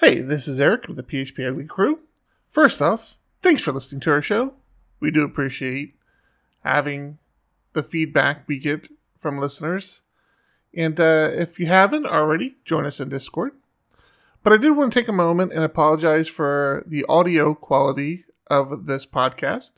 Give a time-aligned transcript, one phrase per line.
[0.00, 1.98] Hey, this is Eric of the PHP Ugly crew.
[2.48, 4.54] First off, thanks for listening to our show.
[4.98, 5.94] We do appreciate
[6.64, 7.18] having
[7.74, 8.88] the feedback we get
[9.20, 10.00] from listeners.
[10.74, 13.52] And uh, if you haven't already, join us in Discord.
[14.42, 18.86] But I did want to take a moment and apologize for the audio quality of
[18.86, 19.72] this podcast.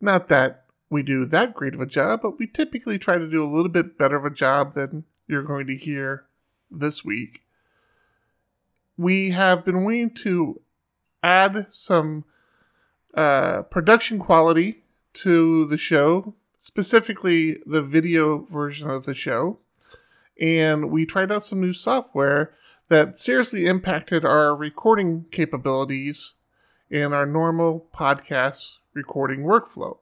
[0.00, 3.42] Not that we do that great of a job, but we typically try to do
[3.42, 6.26] a little bit better of a job than you're going to hear
[6.70, 7.41] this week.
[9.02, 10.60] We have been wanting to
[11.24, 12.24] add some
[13.12, 19.58] uh, production quality to the show, specifically the video version of the show.
[20.40, 22.54] And we tried out some new software
[22.90, 26.34] that seriously impacted our recording capabilities
[26.88, 29.98] in our normal podcast recording workflow.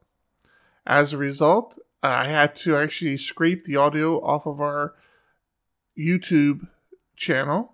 [0.87, 4.93] As a result, I had to actually scrape the audio off of our
[5.99, 6.69] YouTube
[7.17, 7.73] channel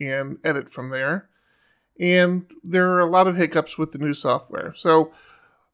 [0.00, 1.28] and edit from there.
[2.00, 4.72] And there are a lot of hiccups with the new software.
[4.74, 5.12] So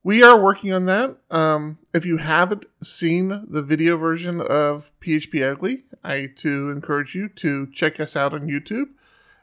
[0.03, 1.17] we are working on that.
[1.31, 7.29] Um, if you haven't seen the video version of PHP Ugly, I to encourage you
[7.31, 8.91] to check us out on YouTube,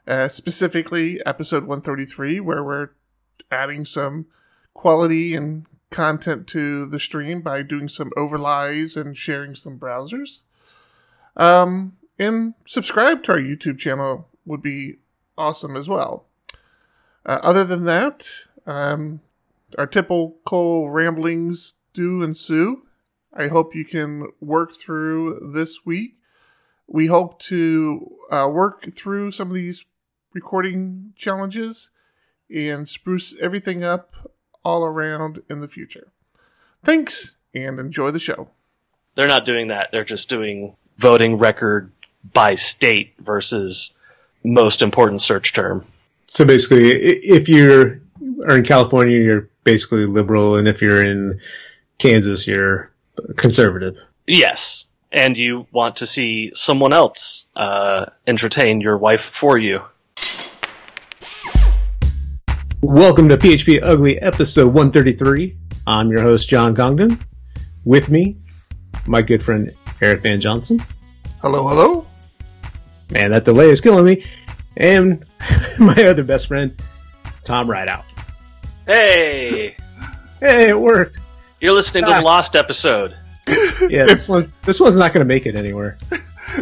[0.06, 2.90] uh, specifically episode 133, where we're
[3.50, 4.26] adding some
[4.74, 10.42] quality and content to the stream by doing some overlays and sharing some browsers.
[11.36, 14.96] Um, and subscribe to our YouTube channel would be
[15.36, 16.26] awesome as well.
[17.24, 18.28] Uh, other than that,
[18.66, 19.20] um,
[19.78, 22.82] our typical ramblings do ensue.
[23.32, 26.16] I hope you can work through this week.
[26.86, 29.84] We hope to uh, work through some of these
[30.34, 31.90] recording challenges
[32.54, 34.30] and spruce everything up
[34.64, 36.08] all around in the future.
[36.84, 38.48] Thanks and enjoy the show.
[39.14, 39.90] They're not doing that.
[39.92, 41.92] They're just doing voting record
[42.32, 43.94] by state versus
[44.44, 45.84] most important search term.
[46.28, 48.00] So basically, if you're
[48.46, 51.40] are in California, you're basically liberal, and if you're in
[51.98, 52.90] Kansas, you're
[53.36, 54.02] conservative.
[54.26, 59.82] Yes, and you want to see someone else uh, entertain your wife for you.
[62.80, 65.56] Welcome to PHP Ugly episode 133.
[65.86, 67.18] I'm your host, John Congdon.
[67.84, 68.38] With me,
[69.06, 70.80] my good friend, Eric Van Johnson.
[71.40, 72.06] Hello, hello.
[73.12, 74.24] Man, that delay is killing me.
[74.76, 75.24] And
[75.78, 76.74] my other best friend,
[77.44, 78.04] Tom Rideout.
[78.86, 79.76] Hey!
[80.40, 81.18] hey, it worked.
[81.60, 82.18] You're listening to ah.
[82.18, 83.16] the Lost episode.
[83.88, 85.98] Yeah, this one this one's not going to make it anywhere.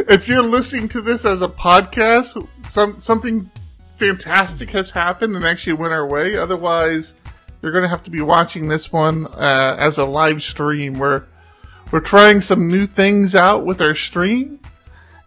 [0.07, 3.49] If you're listening to this as a podcast, some something
[3.97, 6.37] fantastic has happened and actually went our way.
[6.37, 7.15] Otherwise,
[7.61, 10.93] you're going to have to be watching this one uh, as a live stream.
[10.93, 11.23] We're
[11.91, 14.60] we're trying some new things out with our stream,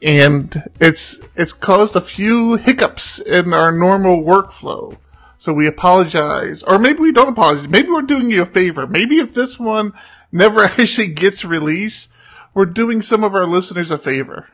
[0.04, 4.96] and it's it's caused a few hiccups in our normal workflow.
[5.36, 7.68] So we apologize, or maybe we don't apologize.
[7.68, 8.86] Maybe we're doing you a favor.
[8.86, 9.94] Maybe if this one
[10.30, 12.10] never actually gets released,
[12.52, 14.48] we're doing some of our listeners a favor.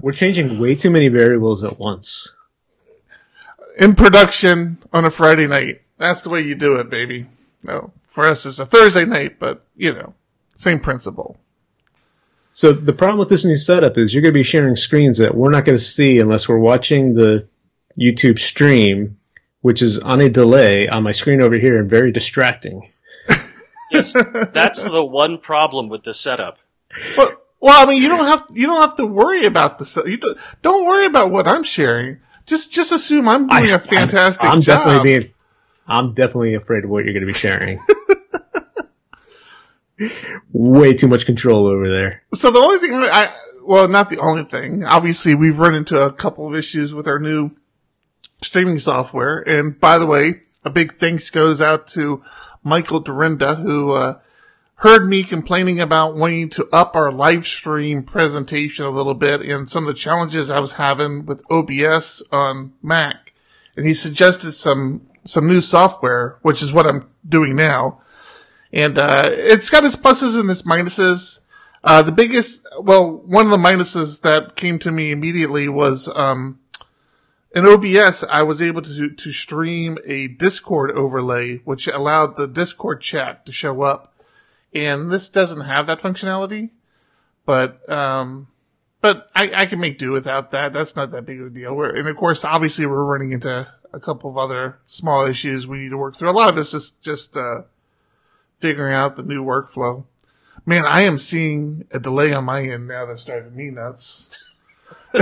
[0.00, 2.34] We're changing way too many variables at once
[3.78, 5.82] in production on a Friday night.
[5.98, 7.26] That's the way you do it, baby.
[7.62, 10.14] No, for us it's a Thursday night, but you know,
[10.56, 11.38] same principle.
[12.54, 15.34] So the problem with this new setup is you're going to be sharing screens that
[15.34, 17.44] we're not going to see unless we're watching the
[17.98, 19.18] YouTube stream,
[19.60, 22.92] which is on a delay on my screen over here and very distracting.
[23.90, 24.12] yes,
[24.52, 26.58] that's the one problem with this setup.
[27.16, 30.18] Well, well, I mean, you don't have you don't have to worry about the you
[30.18, 32.20] don't, don't worry about what I'm sharing.
[32.46, 34.84] Just just assume I'm doing I, a fantastic I'm, I'm job.
[34.84, 35.34] definitely being
[35.88, 37.80] I'm definitely afraid of what you're going to be sharing.
[40.52, 42.22] Way too much control over there.
[42.34, 43.34] So the only thing I
[43.64, 44.84] well, not the only thing.
[44.84, 47.52] Obviously, we've run into a couple of issues with our new
[48.42, 49.38] streaming software.
[49.38, 52.22] And by the way, a big thanks goes out to
[52.62, 54.18] Michael Dorinda, who uh,
[54.76, 59.68] heard me complaining about wanting to up our live stream presentation a little bit and
[59.68, 63.32] some of the challenges I was having with OBS on Mac.
[63.76, 68.00] And he suggested some, some new software, which is what I'm doing now.
[68.74, 71.40] And, uh, it's got its pluses and its minuses.
[71.82, 76.58] Uh, the biggest, well, one of the minuses that came to me immediately was, um,
[77.54, 83.00] in OBS, I was able to, to stream a Discord overlay, which allowed the Discord
[83.00, 84.14] chat to show up
[84.74, 86.70] and this doesn't have that functionality,
[87.46, 88.48] but um,
[89.00, 90.72] but I, I can make do without that.
[90.72, 91.74] That's not that big of a deal.
[91.74, 95.78] We're, and of course, obviously, we're running into a couple of other small issues we
[95.78, 96.30] need to work through.
[96.30, 97.62] A lot of this is just uh,
[98.58, 100.04] figuring out the new workflow.
[100.66, 104.36] Man, I am seeing a delay on my end now that's driving me nuts.
[105.16, 105.20] I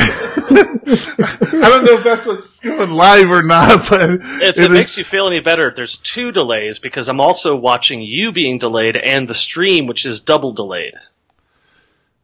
[1.50, 5.26] don't know if that's what's going live or not, but If it, makes you feel
[5.26, 9.86] any better, there's two delays because I'm also watching you being delayed and the stream,
[9.86, 10.94] which is double delayed.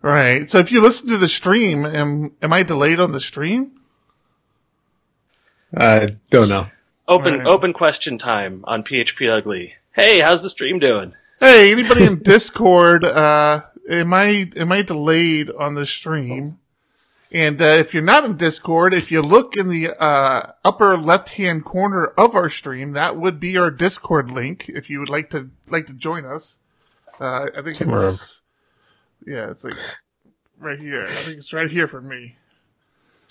[0.01, 0.49] right.
[0.49, 3.73] So if you listen to the stream, am am I delayed on the stream?
[5.77, 6.69] I don't know.
[7.07, 7.47] Open Right.
[7.47, 9.75] open question time on PHP Ugly.
[9.99, 11.13] Hey, how's the stream doing?
[11.41, 13.05] Hey, anybody in Discord?
[13.05, 16.61] Uh, am I am I delayed on the stream?
[17.33, 21.31] And uh, if you're not in Discord, if you look in the uh, upper left
[21.31, 24.67] hand corner of our stream, that would be our Discord link.
[24.69, 26.61] If you would like to like to join us,
[27.19, 28.43] uh, I think Somewhere it's
[29.27, 29.75] yeah, it's like
[30.61, 31.07] right here.
[31.09, 32.37] I think it's right here for me.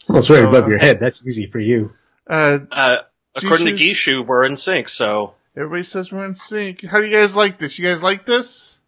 [0.10, 1.00] Well, it's right So, above uh, your head.
[1.00, 1.94] That's easy for you.
[2.30, 2.96] Uh, Uh,
[3.36, 4.06] according to Jesus.
[4.06, 6.86] Gishu, we're in sync, so Everybody says we're in sync.
[6.86, 7.80] How do you guys like this?
[7.80, 8.81] You guys like this?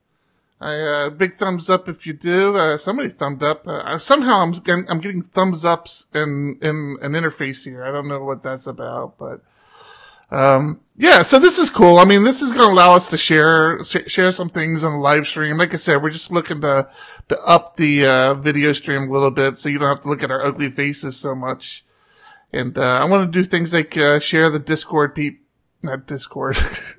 [0.61, 2.55] I, uh, big thumbs up if you do.
[2.55, 3.67] Uh, somebody thumbed up.
[3.67, 7.83] Uh, somehow I'm getting, I'm getting thumbs ups in, in an interface here.
[7.83, 9.41] I don't know what that's about, but,
[10.29, 11.97] um, yeah, so this is cool.
[11.97, 14.91] I mean, this is going to allow us to share, sh- share some things on
[14.91, 15.57] the live stream.
[15.57, 16.87] Like I said, we're just looking to,
[17.29, 20.21] to up the, uh, video stream a little bit so you don't have to look
[20.21, 21.83] at our ugly faces so much.
[22.53, 25.47] And, uh, I want to do things like, uh, share the Discord peep,
[25.81, 26.57] not Discord,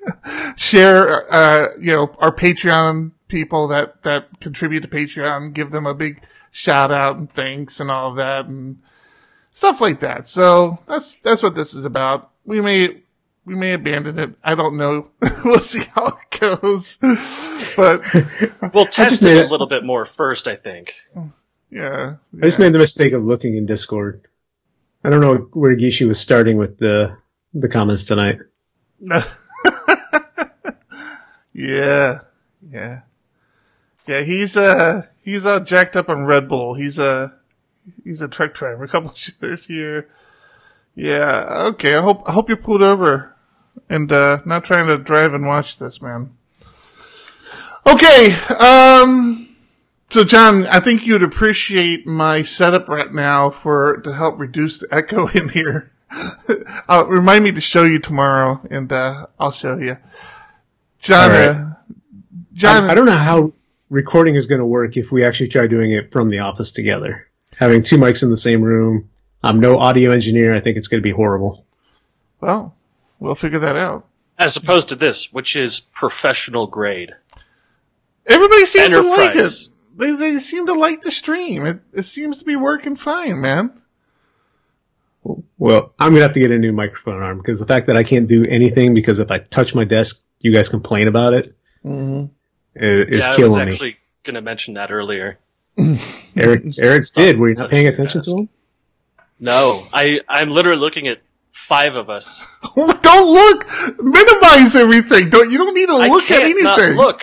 [0.57, 5.93] share, uh, you know, our Patreon people that, that contribute to Patreon, give them a
[5.93, 8.79] big shout out and thanks and all that and
[9.51, 10.27] stuff like that.
[10.27, 12.31] So that's, that's what this is about.
[12.45, 13.01] We may,
[13.45, 14.31] we may abandon it.
[14.43, 15.07] I don't know.
[15.45, 16.97] we'll see how it goes.
[17.77, 18.03] But
[18.73, 20.93] we'll test it a it- little bit more first, I think.
[21.69, 22.15] yeah.
[22.35, 24.27] I just made the mistake of looking in Discord.
[25.05, 27.15] I don't know where Gishu was starting with the
[27.53, 28.39] the comments tonight.
[31.53, 32.19] yeah.
[32.69, 33.01] Yeah.
[34.07, 36.73] Yeah, he's uh he's uh jacked up on Red Bull.
[36.75, 37.33] He's a
[38.03, 38.83] he's a truck driver.
[38.85, 40.09] A couple shooters here.
[40.95, 41.95] Yeah, okay.
[41.95, 43.35] I hope I hope you're pulled over
[43.89, 46.35] and uh not trying to drive and watch this, man.
[47.87, 49.47] Okay, um
[50.09, 54.93] so John, I think you'd appreciate my setup right now for to help reduce the
[54.93, 55.90] echo in here.
[56.89, 59.97] uh, remind me to show you tomorrow, and uh, I'll show you.
[60.99, 61.75] John, All right.
[62.53, 63.53] John, I, I don't know how
[63.89, 67.27] recording is going to work if we actually try doing it from the office together.
[67.57, 69.09] Having two mics in the same room.
[69.43, 70.53] I'm no audio engineer.
[70.53, 71.65] I think it's going to be horrible.
[72.39, 72.75] well,
[73.19, 74.07] we'll figure that out.
[74.37, 77.11] As opposed to this, which is professional grade.
[78.25, 79.53] Everybody seems to like it.
[79.95, 81.65] They they seem to like the stream.
[81.65, 83.80] It it seems to be working fine, man.
[85.23, 87.95] Well, I'm going to have to get a new microphone arm because the fact that
[87.95, 91.55] I can't do anything because if I touch my desk, you guys complain about it.
[91.85, 92.25] Mm-hmm.
[92.75, 93.71] It- It's yeah, I was killing me.
[93.73, 95.37] actually going to mention that earlier.
[96.35, 97.37] Eric, Eric did.
[97.37, 98.29] Were you not paying attention desk.
[98.31, 98.49] to him?
[99.39, 101.19] No, I, I'm literally looking at
[101.51, 102.45] five of us.
[102.75, 103.65] don't look.
[103.99, 105.29] Minimize everything.
[105.29, 106.63] Don't you don't need to I look at can't anything.
[106.63, 107.21] not look.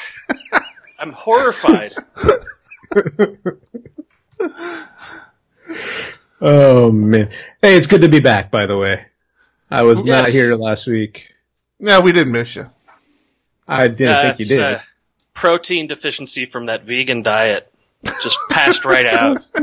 [0.98, 1.90] I'm horrified.
[6.40, 7.30] Oh man.
[7.60, 9.06] Hey, it's good to be back, by the way.
[9.70, 11.34] I was not here last week.
[11.78, 12.70] No, we didn't miss you.
[13.66, 14.60] I didn't think you did.
[14.60, 14.78] uh,
[15.34, 17.70] protein deficiency from that vegan diet
[18.22, 19.38] just passed right out.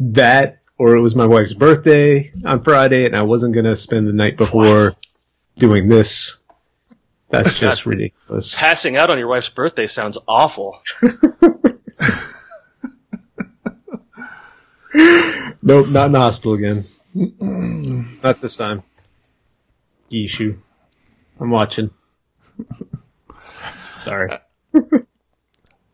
[0.00, 4.06] that or it was my wife's birthday on Friday and I wasn't going to spend
[4.06, 4.94] the night before
[5.56, 6.42] doing this.
[7.30, 8.54] That's just ridiculous.
[8.58, 10.82] Passing out on your wife's birthday sounds awful.
[15.62, 16.84] Nope, not in the hospital again.
[17.14, 18.82] not this time.
[20.10, 20.58] Gishu.
[21.40, 21.90] I'm watching.
[23.96, 24.38] Sorry.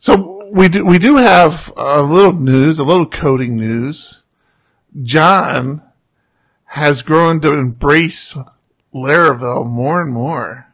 [0.02, 4.24] So we do we do have a little news, a little coding news.
[5.02, 5.82] John
[6.64, 8.34] has grown to embrace
[8.94, 10.66] Laravel more and more.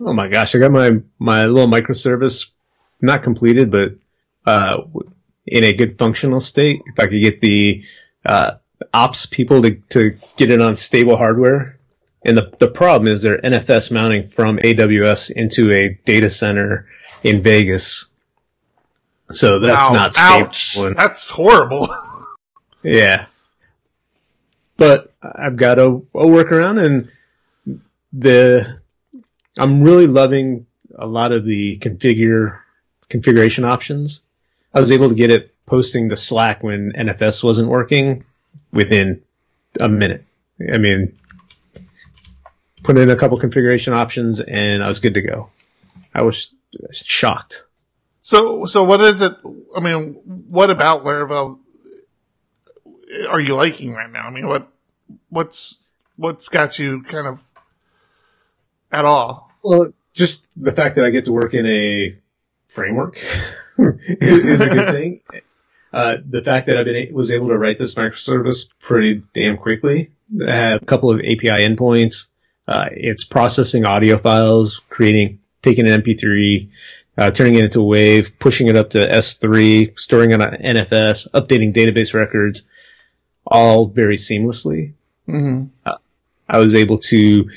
[0.00, 2.52] Oh my gosh, I got my my little microservice
[3.00, 3.92] not completed, but
[4.44, 4.82] uh,
[5.46, 6.82] in a good functional state.
[6.86, 7.84] If I could get the
[8.24, 8.52] uh,
[8.92, 11.78] ops people to to get it on stable hardware,
[12.22, 16.88] and the the problem is they're NFS mounting from AWS into a data center
[17.22, 18.10] in Vegas,
[19.32, 20.86] so that's Ow, not stable.
[20.86, 21.88] And- That's horrible.
[22.82, 23.26] yeah.
[24.76, 27.80] But I've got a, a workaround and
[28.12, 28.80] the,
[29.58, 32.60] I'm really loving a lot of the configure,
[33.08, 34.24] configuration options.
[34.76, 38.26] I was able to get it posting to Slack when NFS wasn't working
[38.72, 39.22] within
[39.80, 40.22] a minute.
[40.70, 41.16] I mean,
[42.82, 45.48] put in a couple configuration options and I was good to go.
[46.14, 46.52] I was
[46.92, 47.64] shocked.
[48.20, 49.32] So, so what is it?
[49.74, 51.58] I mean, what about Laravel
[53.30, 54.26] are you liking right now?
[54.26, 54.68] I mean, what,
[55.30, 57.42] what's, what's got you kind of
[58.92, 59.50] at all?
[59.62, 62.18] Well, just the fact that I get to work in a
[62.76, 63.18] framework
[63.78, 65.20] is a good thing.
[65.92, 70.10] Uh, the fact that I've been was able to write this microservice pretty damn quickly.
[70.46, 72.28] I have a couple of API endpoints.
[72.68, 76.68] Uh, it's processing audio files, creating, taking an MP3,
[77.16, 81.30] uh, turning it into a wave, pushing it up to S3, storing it on NFS,
[81.32, 82.68] updating database records,
[83.46, 84.92] all very seamlessly.
[85.28, 85.66] Mm-hmm.
[85.84, 85.96] Uh,
[86.48, 87.50] I was able to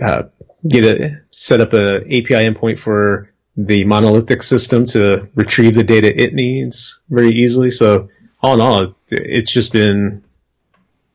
[0.00, 0.24] uh,
[0.66, 3.29] get a set up a API endpoint for
[3.66, 7.70] the monolithic system to retrieve the data it needs very easily.
[7.70, 8.08] So
[8.42, 10.24] all in all, it's just been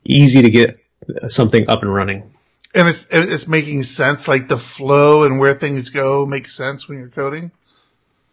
[0.04, 0.78] easy to get
[1.28, 2.30] something up and running.
[2.74, 6.98] And it's it's making sense, like the flow and where things go makes sense when
[6.98, 7.50] you're coding.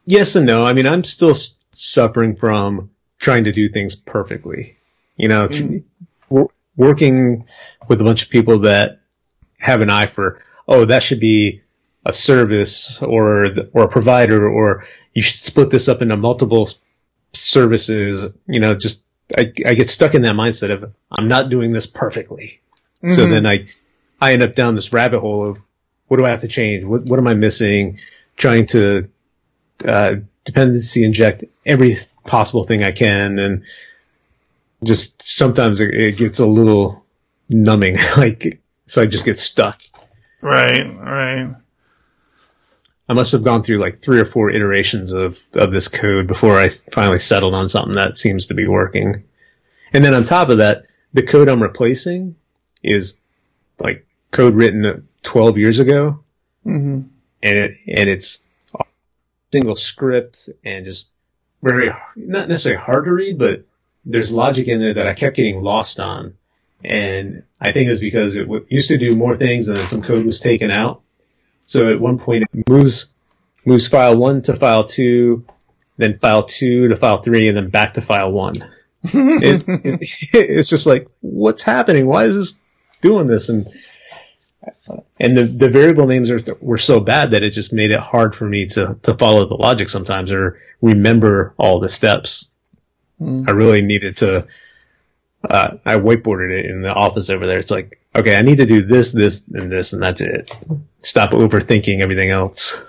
[0.06, 0.66] Yes and no.
[0.66, 1.36] I mean, I'm still
[1.72, 4.78] suffering from trying to do things perfectly.
[5.16, 5.84] You know, mm.
[6.76, 7.48] working
[7.88, 9.00] with a bunch of people that
[9.60, 11.63] have an eye for, oh, that should be
[12.06, 16.70] a service or or a provider, or you should split this up into multiple
[17.34, 18.32] services.
[18.48, 19.06] You know, just
[19.38, 22.62] I, I get stuck in that mindset of I'm not doing this perfectly.
[23.04, 23.16] Mm-hmm.
[23.16, 23.68] So then I
[24.22, 25.62] I end up down this rabbit hole of
[26.08, 26.84] what do I have to change?
[26.84, 28.00] What what am I missing?
[28.36, 29.10] Trying to
[29.86, 33.64] uh, dependency inject every possible thing I can, and
[34.84, 37.06] just sometimes it, it gets a little
[37.50, 37.98] numbing.
[38.18, 39.82] like so, I just get stuck.
[40.42, 41.56] Right, right.
[43.08, 46.58] I must have gone through like three or four iterations of, of this code before
[46.58, 49.24] I finally settled on something that seems to be working.
[49.92, 52.36] And then on top of that, the code I'm replacing
[52.82, 53.18] is
[53.78, 56.24] like code written 12 years ago.
[56.66, 57.02] Mm-hmm.
[57.44, 58.40] And it, and it's
[59.52, 61.10] single script and just
[61.62, 63.64] very, not necessarily hard to read, but
[64.06, 66.36] there's logic in there that I kept getting lost on.
[66.84, 70.02] And I think it's because it w- used to do more things and then some
[70.02, 71.03] code was taken out.
[71.66, 73.14] So at one point it moves,
[73.66, 75.46] moves file one to file two,
[75.98, 78.70] then file two to file three, and then back to file one.
[79.04, 80.00] it, it,
[80.34, 82.08] it's just like, what's happening?
[82.08, 82.60] Why is this
[83.02, 83.50] doing this?
[83.50, 83.66] And,
[85.20, 88.36] and the, the variable names are, were so bad that it just made it hard
[88.36, 92.48] for me to, to follow the logic sometimes or remember all the steps.
[93.20, 93.48] Mm.
[93.48, 94.48] I really needed to.
[95.50, 97.60] Uh, I whiteboarded it in the office over there.
[97.60, 100.50] It's like, okay, I need to do this, this, and this, and that's it.
[101.02, 102.82] Stop overthinking everything else.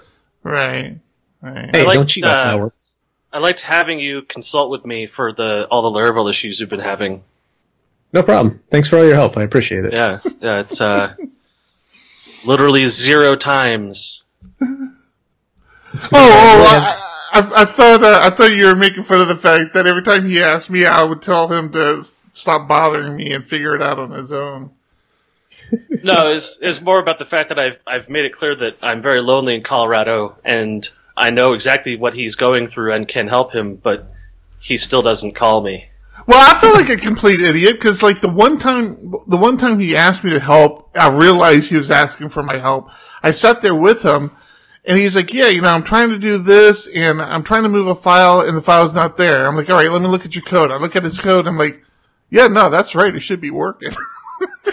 [0.42, 0.99] Right.
[1.42, 1.70] Right.
[1.75, 2.70] Hey, liked, don't cheat uh,
[3.32, 6.78] I liked having you consult with me for the all the Laravel issues you've been
[6.80, 7.23] having.
[8.12, 8.61] No problem.
[8.70, 9.37] Thanks for all your help.
[9.37, 9.92] I appreciate it.
[9.92, 10.61] Yeah, yeah.
[10.61, 11.16] It's uh,
[12.46, 14.23] literally zero times.
[14.62, 14.94] oh,
[16.12, 19.75] oh I, I, I thought uh, I thought you were making fun of the fact
[19.75, 22.04] that every time he asked me, I would tell him to
[22.35, 24.71] stop bothering me and figure it out on his own.
[26.03, 29.00] no, it's, it's more about the fact that I've I've made it clear that I'm
[29.00, 30.87] very lonely in Colorado and
[31.17, 34.12] I know exactly what he's going through and can help him, but
[34.61, 35.87] he still doesn't call me.
[36.26, 39.79] Well, I feel like a complete idiot because, like, the one time, the one time
[39.79, 42.88] he asked me to help, I realized he was asking for my help.
[43.23, 44.31] I sat there with him,
[44.85, 47.71] and he's like, yeah, you know, I'm trying to do this and I'm trying to
[47.71, 49.47] move a file and the file's not there.
[49.47, 50.71] I'm like, all right, let me look at your code.
[50.71, 51.47] I look at his code.
[51.47, 51.84] I'm like,
[52.35, 53.14] yeah, no, that's right.
[53.14, 53.93] It should be working.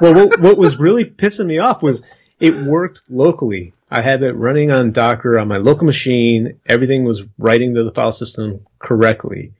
[0.00, 2.02] well, what, what was really pissing me off was
[2.40, 3.74] it worked locally.
[3.90, 6.60] I had it running on Docker on my local machine.
[6.64, 9.52] Everything was writing to the file system correctly,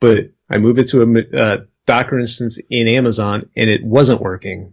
[0.00, 4.72] but I moved it to a uh, Docker instance in Amazon and it wasn't working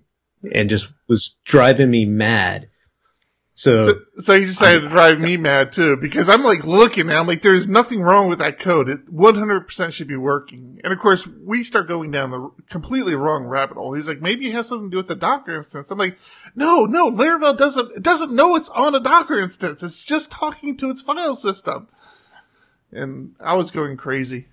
[0.50, 2.70] and just was driving me mad.
[3.56, 7.18] So, so, so he decided to drive me mad too, because I'm like looking at,
[7.18, 8.90] I'm like, there's nothing wrong with that code.
[8.90, 10.82] It 100% should be working.
[10.84, 13.94] And of course, we start going down the completely wrong rabbit hole.
[13.94, 15.92] He's like, maybe it has something to do with the Docker instance.
[15.92, 16.18] I'm like,
[16.56, 19.84] no, no, Laravel doesn't, it doesn't know it's on a Docker instance.
[19.84, 21.90] It's just talking to its file system.
[22.92, 24.48] And I was going crazy.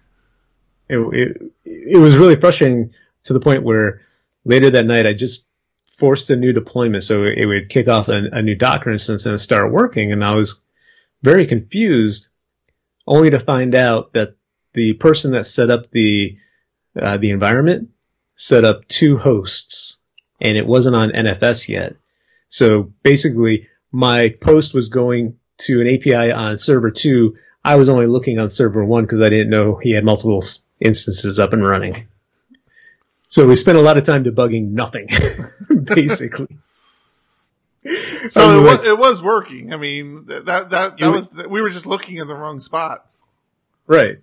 [0.90, 2.92] It, it, it was really frustrating
[3.24, 4.02] to the point where
[4.44, 5.46] later that night, I just
[6.00, 7.04] forced a new deployment.
[7.04, 10.10] So it would kick off a, a new Docker instance and start working.
[10.12, 10.62] And I was
[11.22, 12.28] very confused
[13.06, 14.34] only to find out that
[14.72, 16.38] the person that set up the,
[17.00, 17.90] uh, the environment
[18.34, 20.00] set up two hosts
[20.40, 21.96] and it wasn't on NFS yet.
[22.48, 27.36] So basically my post was going to an API on server two.
[27.62, 30.44] I was only looking on server one because I didn't know he had multiple
[30.80, 32.08] instances up and running.
[33.30, 35.08] So we spent a lot of time debugging nothing,
[35.84, 36.58] basically.
[38.28, 39.72] So um, it was, it was working.
[39.72, 43.06] I mean, that that that, You- was we were just looking in the wrong spot.
[43.86, 44.18] Right.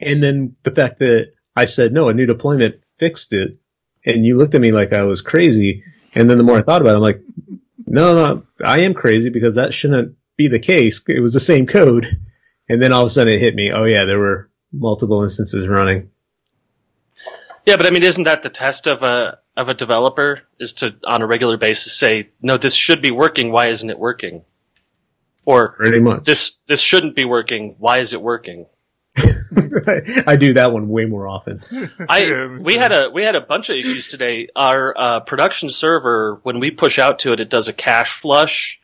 [0.00, 3.56] And then the fact that I said, no, a new deployment fixed it.
[4.04, 5.84] And you looked at me like I was crazy.
[6.14, 7.22] And then the more I thought about it, I'm like,
[7.86, 11.04] no, no, I am crazy because that shouldn't be the case.
[11.08, 12.06] It was the same code.
[12.68, 13.70] And then all of a sudden it hit me.
[13.72, 16.10] Oh yeah, there were multiple instances running.
[17.66, 20.42] Yeah, but I mean, isn't that the test of a of a developer?
[20.58, 23.52] Is to on a regular basis say, no, this should be working.
[23.52, 24.42] Why isn't it working?
[25.44, 26.24] Or Pretty much.
[26.24, 27.76] this this shouldn't be working.
[27.78, 28.66] Why is it working?
[29.16, 31.62] I do that one way more often.
[32.08, 34.48] I we had a we had a bunch of issues today.
[34.54, 38.80] Our uh, production server, when we push out to it, it does a cache flush,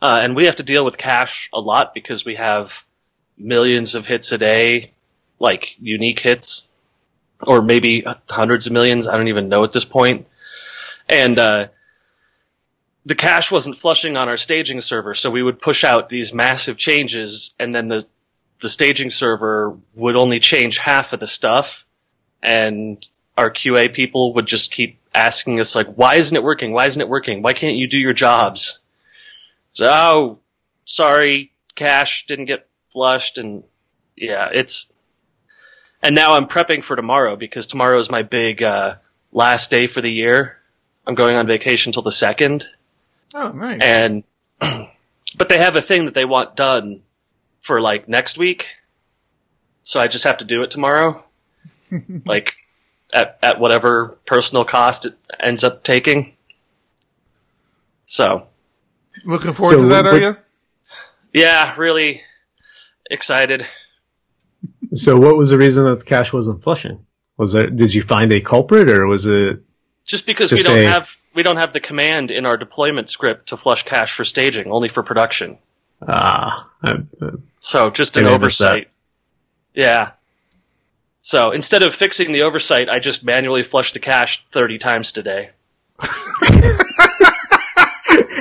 [0.00, 2.84] uh, and we have to deal with cache a lot because we have
[3.38, 4.92] millions of hits a day,
[5.38, 6.68] like unique hits,
[7.42, 9.08] or maybe hundreds of millions.
[9.08, 10.26] I don't even know at this point.
[11.08, 11.68] And uh,
[13.04, 16.76] the cache wasn't flushing on our staging server, so we would push out these massive
[16.76, 18.06] changes, and then the
[18.60, 21.84] the staging server would only change half of the stuff,
[22.42, 23.06] and
[23.36, 26.72] our QA people would just keep asking us like, "Why isn't it working?
[26.72, 27.42] Why isn't it working?
[27.42, 28.78] Why can't you do your jobs?"
[29.72, 30.38] So, oh,
[30.84, 33.64] sorry, cache didn't get flushed, and
[34.16, 34.91] yeah, it's.
[36.02, 38.96] And now I'm prepping for tomorrow because tomorrow is my big uh,
[39.32, 40.58] last day for the year.
[41.06, 42.66] I'm going on vacation till the second,
[43.34, 43.80] Oh, nice.
[43.80, 44.24] and
[44.60, 47.02] but they have a thing that they want done
[47.60, 48.68] for like next week,
[49.82, 51.24] so I just have to do it tomorrow,
[52.24, 52.54] like
[53.12, 56.34] at at whatever personal cost it ends up taking.
[58.06, 58.46] So
[59.24, 60.36] Looking forward So to that, what- are you?
[61.32, 62.22] yeah, really
[63.10, 63.66] excited.
[64.94, 67.06] So what was the reason that the cache wasn't flushing?
[67.38, 69.60] Was it, did you find a culprit or was it,
[70.04, 73.08] Just because Just we don't a- have we don't have the command in our deployment
[73.08, 75.56] script to flush cache for staging, only for production.
[76.06, 76.98] ah, uh,
[77.58, 78.66] So just an Maybe I missed that.
[78.66, 78.88] oversight.
[79.74, 80.10] Yeah.
[81.22, 85.50] So instead of fixing the oversight, I just manually flushed the cache 30 times today.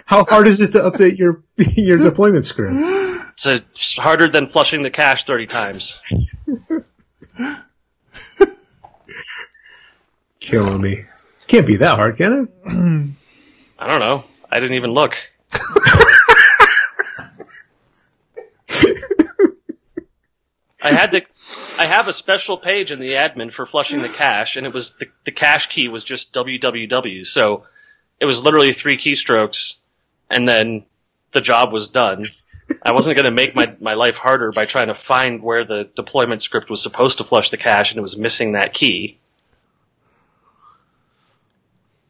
[0.06, 2.76] how hard is it to update your, your deployment script?
[3.34, 5.98] It's, uh, it's harder than flushing the cache 30 times.
[10.40, 11.06] Killing me.
[11.48, 12.50] Can't be that hard, can it?
[13.80, 14.24] I don't know.
[14.50, 15.18] I didn't even look.
[20.84, 21.24] I had the
[21.80, 24.92] I have a special page in the admin for flushing the cache, and it was
[24.92, 27.26] the, the cache key was just www.
[27.26, 27.66] So
[28.20, 29.78] it was literally three keystrokes,
[30.30, 30.86] and then
[31.32, 32.26] the job was done.
[32.84, 35.90] I wasn't going to make my, my life harder by trying to find where the
[35.96, 39.18] deployment script was supposed to flush the cache, and it was missing that key.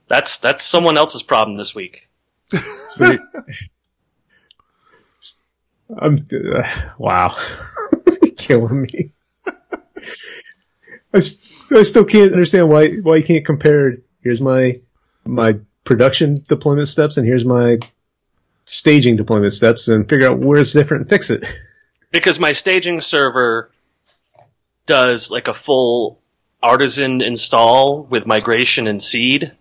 [0.07, 2.09] That's that's someone else's problem this week.
[5.99, 6.63] I'm, uh,
[6.97, 7.35] wow.
[8.37, 9.11] Killing me.
[11.13, 11.21] I
[11.73, 14.81] I still can't understand why, why you can't compare, here's my,
[15.25, 17.79] my production deployment steps and here's my
[18.71, 21.45] staging deployment steps and figure out where it's different and fix it.
[22.11, 23.69] because my staging server
[24.85, 26.19] does like a full
[26.63, 29.51] artisan install with migration and seed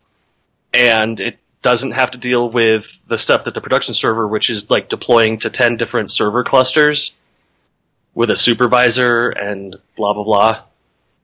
[0.72, 4.70] and it doesn't have to deal with the stuff that the production server which is
[4.70, 7.12] like deploying to 10 different server clusters
[8.14, 10.62] with a supervisor and blah blah blah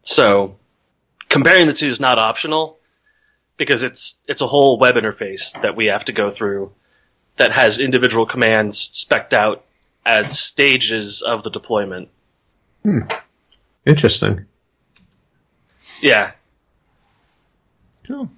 [0.03, 0.57] so
[1.29, 2.79] comparing the two is not optional
[3.57, 6.73] because it's it's a whole web interface that we have to go through
[7.37, 9.65] that has individual commands specked out
[10.05, 12.09] as stages of the deployment.
[12.83, 13.01] Hmm.
[13.85, 14.47] Interesting.
[16.01, 16.33] Yeah.
[18.07, 18.31] Cool.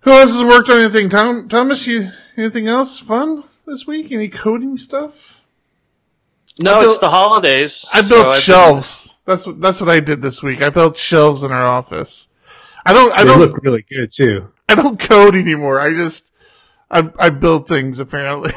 [0.00, 1.10] Who else has worked on anything?
[1.10, 4.12] Tom, Thomas, you anything else fun this week?
[4.12, 5.44] Any coding stuff?
[6.62, 7.86] No, I it's the holidays.
[7.92, 9.18] I so built I've been- shelves.
[9.24, 10.62] That's what that's what I did this week.
[10.62, 12.28] I built shelves in our office.
[12.84, 14.52] I don't I They don't look really good too.
[14.68, 15.80] I don't code anymore.
[15.80, 16.32] I just
[16.90, 18.52] I I build things apparently.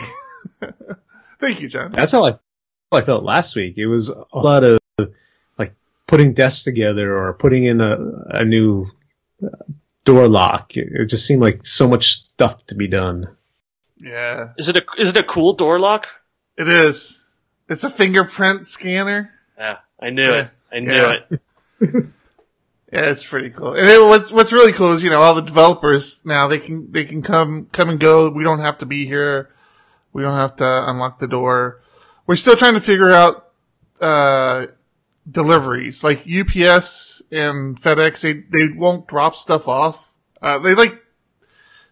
[1.39, 1.91] Thank you, John.
[1.91, 2.37] That's how I, how
[2.97, 3.77] I felt last week.
[3.77, 4.79] It was a lot of
[5.57, 5.73] like
[6.07, 7.97] putting desks together or putting in a,
[8.29, 8.85] a new
[9.43, 9.47] uh,
[10.03, 10.75] door lock.
[10.75, 13.29] It, it just seemed like so much stuff to be done.
[14.01, 16.07] Yeah, Is it a is it a cool door lock?
[16.57, 17.25] it is.
[17.69, 19.31] It's a fingerprint scanner.
[19.57, 20.35] Yeah, I knew Yeah.
[20.41, 20.49] it.
[20.71, 21.19] I knew Yeah.
[21.81, 22.05] it.
[22.91, 23.73] Yeah, it's pretty cool.
[23.73, 26.91] And it, what's what's really cool is you know all the developers now they can
[26.91, 28.29] they can come come and go.
[28.29, 29.53] We don't have to be here.
[30.11, 31.81] We don't have to unlock the door.
[32.25, 33.51] We're still trying to figure out
[34.01, 34.67] uh,
[35.29, 38.21] deliveries like UPS and FedEx.
[38.21, 40.13] They they won't drop stuff off.
[40.41, 40.99] Uh, they like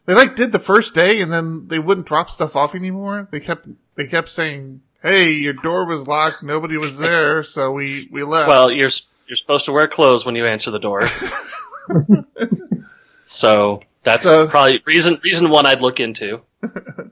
[0.05, 3.27] they like did the first day and then they wouldn't drop stuff off anymore.
[3.29, 6.41] They kept they kept saying, "Hey, your door was locked.
[6.41, 8.89] Nobody was there, so we we left." Well, you're
[9.27, 11.03] you're supposed to wear clothes when you answer the door.
[13.25, 16.41] so that's So- probably reason reason one I'd look into.
[16.61, 17.11] but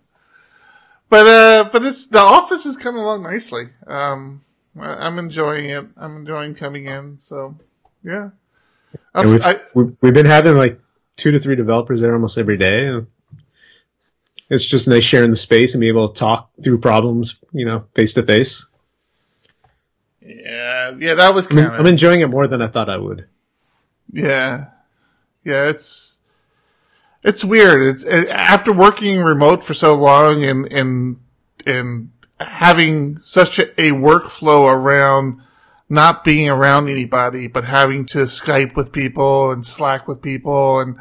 [1.12, 3.70] uh, but it's the office is coming along nicely.
[3.88, 4.44] Um,
[4.80, 5.86] I- I'm enjoying it.
[5.98, 7.20] I'm enjoying coming in.
[7.20, 7.56] So
[8.04, 8.30] yeah,
[9.14, 10.80] Um, we've, I, we've we've been having like
[11.18, 13.02] two to three developers there almost every day.
[14.48, 17.88] It's just nice sharing the space and be able to talk through problems, you know,
[17.96, 18.68] face to face.
[20.26, 23.28] Yeah, yeah, that was I'm I'm enjoying it more than I thought I would.
[24.12, 24.66] yeah,
[25.44, 25.70] yeah.
[25.70, 26.20] It's
[27.24, 27.96] it's weird.
[27.96, 31.20] It's it, after working remote for so long and and
[31.66, 35.42] and having such a, a workflow around
[35.88, 40.96] not being around anybody, but having to Skype with people and Slack with people, and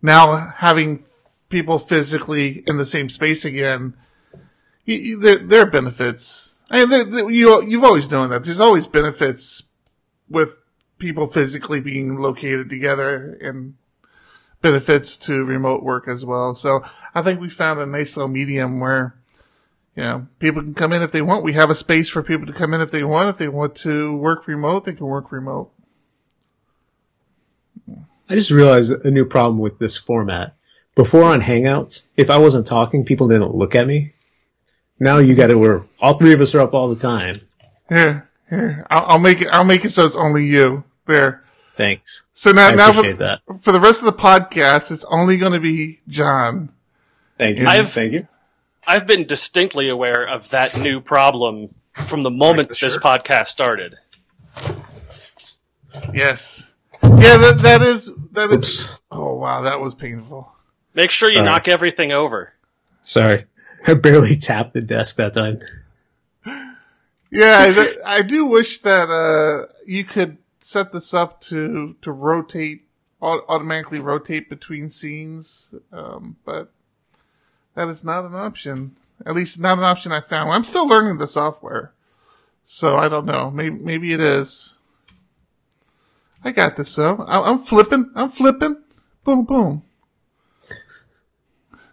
[0.00, 1.04] now having
[1.48, 3.94] people physically in the same space again.
[4.84, 6.47] You, you, there, there are benefits.
[6.70, 8.44] I mean, there, there- you you've always known that.
[8.44, 9.64] There's always benefits
[10.28, 10.58] with
[10.98, 13.74] people physically being located together, and
[14.60, 16.54] benefits to remote work as well.
[16.54, 16.82] So
[17.14, 19.14] I think we found a nice little medium where,
[19.96, 21.44] you know, people can come in if they want.
[21.44, 23.30] We have a space for people to come in if they want.
[23.30, 25.70] If they want to work remote, they can work remote.
[28.28, 30.54] I just realized a new problem with this format.
[30.94, 34.12] Before on Hangouts, if I wasn't talking, people didn't look at me.
[35.00, 37.40] Now you got to where all three of us are up all the time.
[37.88, 39.48] Here, here, I'll, I'll make it.
[39.48, 41.44] I'll make it so it's only you there.
[41.74, 42.22] Thanks.
[42.32, 43.40] So now, I now for, that.
[43.60, 46.70] for the rest of the podcast, it's only going to be John.
[47.38, 47.66] Thank you.
[47.68, 48.26] I've- Thank you.
[48.86, 53.02] I've been distinctly aware of that new problem from the moment Like the this shirt?
[53.02, 53.96] podcast started.
[56.12, 56.74] Yes.
[57.02, 58.80] Yeah, that that is that is.
[58.82, 58.94] Oops.
[59.10, 60.50] Oh wow, that was painful.
[60.94, 62.52] Make sure you knock everything over.
[63.02, 63.44] Sorry.
[63.86, 65.60] I barely tapped the desk that time.
[67.30, 67.72] Yeah,
[68.04, 72.84] I, I do wish that uh, you could set this up to to rotate
[73.20, 76.72] automatically rotate between scenes, um, but
[77.74, 78.96] that is not an option.
[79.26, 80.52] At least not an option I found.
[80.52, 81.92] I'm still learning the software,
[82.64, 83.50] so I don't know.
[83.50, 84.78] Maybe maybe it is.
[86.44, 87.24] I got this though.
[87.26, 88.10] I'm flipping.
[88.14, 88.82] I'm flipping.
[89.24, 89.82] Boom boom.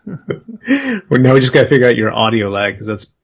[0.06, 3.16] Well, now we just got to figure out your audio lag because that's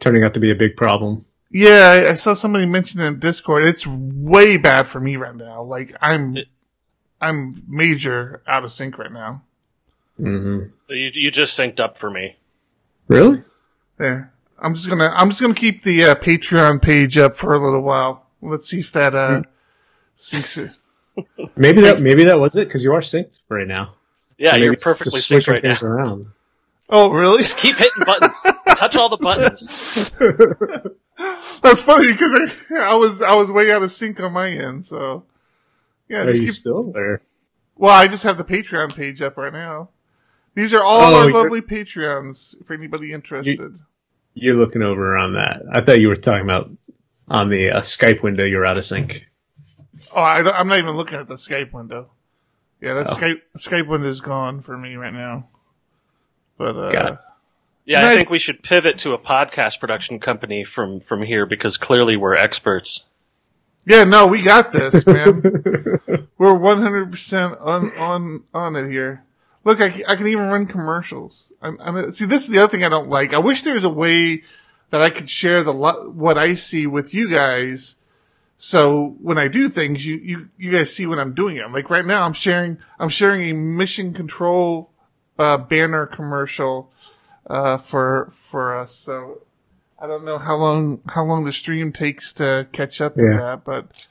[0.00, 1.24] turning out to be a big problem.
[1.50, 3.64] Yeah, I, I saw somebody mention in Discord.
[3.64, 5.62] It's way bad for me right now.
[5.62, 6.38] Like I'm,
[7.20, 9.42] I'm major out of sync right now.
[10.16, 12.36] hmm You, you just synced up for me.
[13.08, 13.44] Really?
[13.98, 14.32] There.
[14.58, 17.82] I'm just gonna, I'm just gonna keep the uh, Patreon page up for a little
[17.82, 18.26] while.
[18.40, 19.42] Let's see if that uh
[20.16, 20.70] syncs it.
[21.56, 23.94] Maybe that maybe that was it because you are synced right now.
[24.38, 25.86] Yeah, you're perfectly just synced switching right now.
[25.86, 26.26] around.
[26.88, 27.42] Oh, really?
[27.42, 28.42] Just keep hitting buttons.
[28.76, 30.10] Touch all the buttons.
[31.62, 34.84] That's funny because I, I was, I was way out of sync on my end.
[34.84, 35.24] So
[36.08, 37.22] yeah, Are you keep, still there?
[37.76, 39.90] well, I just have the Patreon page up right now.
[40.54, 42.54] These are all Oh, our you're- lovely Patreons.
[42.66, 43.78] For anybody interested.
[44.34, 45.62] You're looking over on that.
[45.72, 46.70] I thought you were talking about
[47.28, 48.44] on the uh, Skype window.
[48.44, 49.26] You're out of sync.
[50.14, 52.10] Oh, I don't, I'm not even looking at the Skype window.
[52.82, 53.14] Yeah, that Oh.
[53.14, 55.48] Skype Skype window is gone for me right now.
[56.58, 57.18] But uh, Got it.
[57.84, 58.12] Yeah, Right.
[58.12, 62.16] I think we should pivot to a podcast production company from from here because clearly
[62.16, 63.06] we're experts.
[63.86, 65.42] yeah, no, we got this, man.
[66.38, 69.24] We're 100 percent on on on it here.
[69.64, 71.52] Look, I, can- I can even run commercials.
[71.62, 73.32] I'm, I'm, see, this is the other thing I don't like.
[73.32, 74.42] I wish there was a way
[74.90, 77.94] that I could share the lo- what I see with you guys.
[78.64, 81.64] So when I do things, you, you, you guys see when I'm doing it.
[81.64, 84.92] I'm like right now, I'm sharing, I'm sharing a mission control,
[85.36, 86.92] uh, banner commercial,
[87.50, 88.94] uh, for, for us.
[88.94, 89.42] So
[89.98, 93.36] I don't know how long, how long the stream takes to catch up to Yeah.
[93.38, 94.06] that, but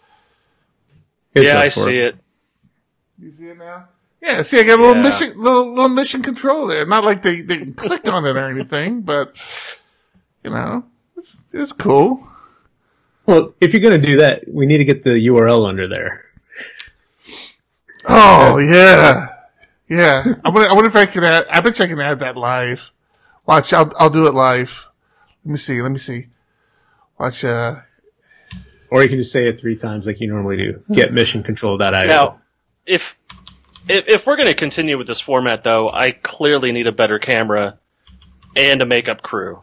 [1.34, 2.16] It's yeah, I for see it.
[3.20, 3.88] you see it now?
[4.22, 5.04] Yeah, see, I got a little Yeah.
[5.04, 6.86] mission, little, little mission control there.
[6.86, 9.34] Not like they, they can click on it or anything, but,
[10.44, 10.84] you know,
[11.16, 12.22] it's, it's cool.
[13.32, 16.26] Well, if you're going to do that, we need to get the URL under there.
[18.10, 19.30] Oh yeah,
[19.88, 20.24] yeah.
[20.44, 21.46] I wonder, I wonder if I could add.
[21.50, 22.92] I bet you I can add that live.
[23.46, 24.90] Watch, I'll I'll do it live.
[25.46, 25.82] Let me see.
[25.82, 26.28] Let me see.
[27.18, 27.46] Watch.
[27.46, 27.82] Uh,
[28.90, 30.82] Or you can just say it three times like you normally do.
[30.94, 31.90] Get mission control.io.
[32.08, 32.42] Now,
[32.86, 33.18] if
[33.88, 37.18] if, if we're going to continue with this format, though, I clearly need a better
[37.18, 37.80] camera
[38.58, 39.62] and a makeup crew.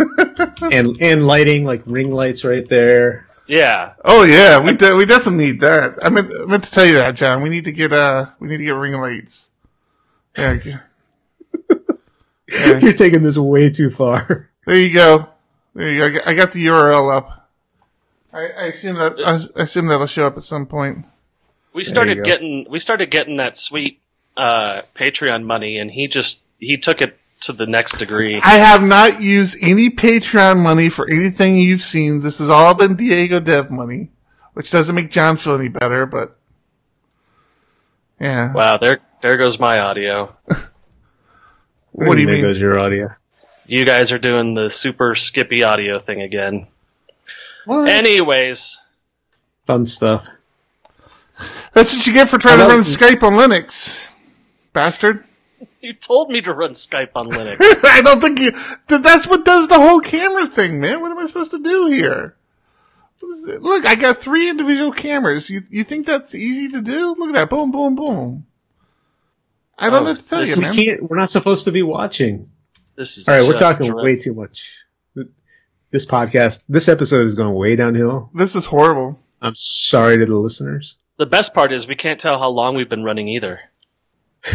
[0.72, 3.26] and and lighting like ring lights right there.
[3.46, 5.98] Yeah, oh yeah, we de- we definitely need that.
[6.02, 7.42] I meant I meant to tell you that, John.
[7.42, 9.50] We need to get uh we need to get ring lights.
[10.38, 10.56] Yeah.
[10.58, 10.74] okay.
[12.48, 12.78] Yeah.
[12.78, 14.50] You're taking this way too far.
[14.66, 15.28] There you go.
[15.74, 16.20] There you go.
[16.26, 17.48] I got- the URL up.
[18.32, 21.06] I, I assume that I assume that'll show up at some point.
[21.72, 24.00] We started getting we started getting that sweet
[24.36, 28.40] uh, Patreon money, and he just he took it to the next degree.
[28.42, 32.20] I have not used any Patreon money for anything you've seen.
[32.20, 34.10] This has all been Diego Dev money,
[34.54, 36.36] which doesn't make John feel any better, but
[38.20, 38.52] yeah.
[38.52, 40.36] Wow, there there goes my audio.
[41.92, 42.44] What do you there mean?
[42.44, 43.08] goes your audio.
[43.66, 46.68] You guys are doing the super skippy audio thing again.
[47.66, 47.88] What?
[47.88, 48.78] Anyways,
[49.66, 50.26] Fun stuff.
[51.72, 54.10] That's what you get for trying to run Skype on Linux,
[54.72, 55.24] bastard.
[55.82, 57.56] you told me to run Skype on Linux.
[57.84, 58.52] I don't think you.
[58.86, 61.00] That's what does the whole camera thing, man.
[61.00, 62.36] What am I supposed to do here?
[63.20, 63.62] What is it?
[63.62, 65.50] Look, I got three individual cameras.
[65.50, 67.14] You you think that's easy to do?
[67.18, 68.46] Look at that, boom, boom, boom.
[69.78, 70.74] I don't Oh, know what to tell this you, We man.
[70.74, 71.10] can't.
[71.10, 72.50] We're not supposed to be watching.
[72.96, 74.76] This is All right, we're talking dra- way too much.
[75.90, 78.30] This podcast, this episode is going way downhill.
[78.34, 79.18] This is horrible.
[79.42, 80.96] I'm sorry to the listeners.
[81.16, 83.60] The best part is we can't tell how long we've been running either.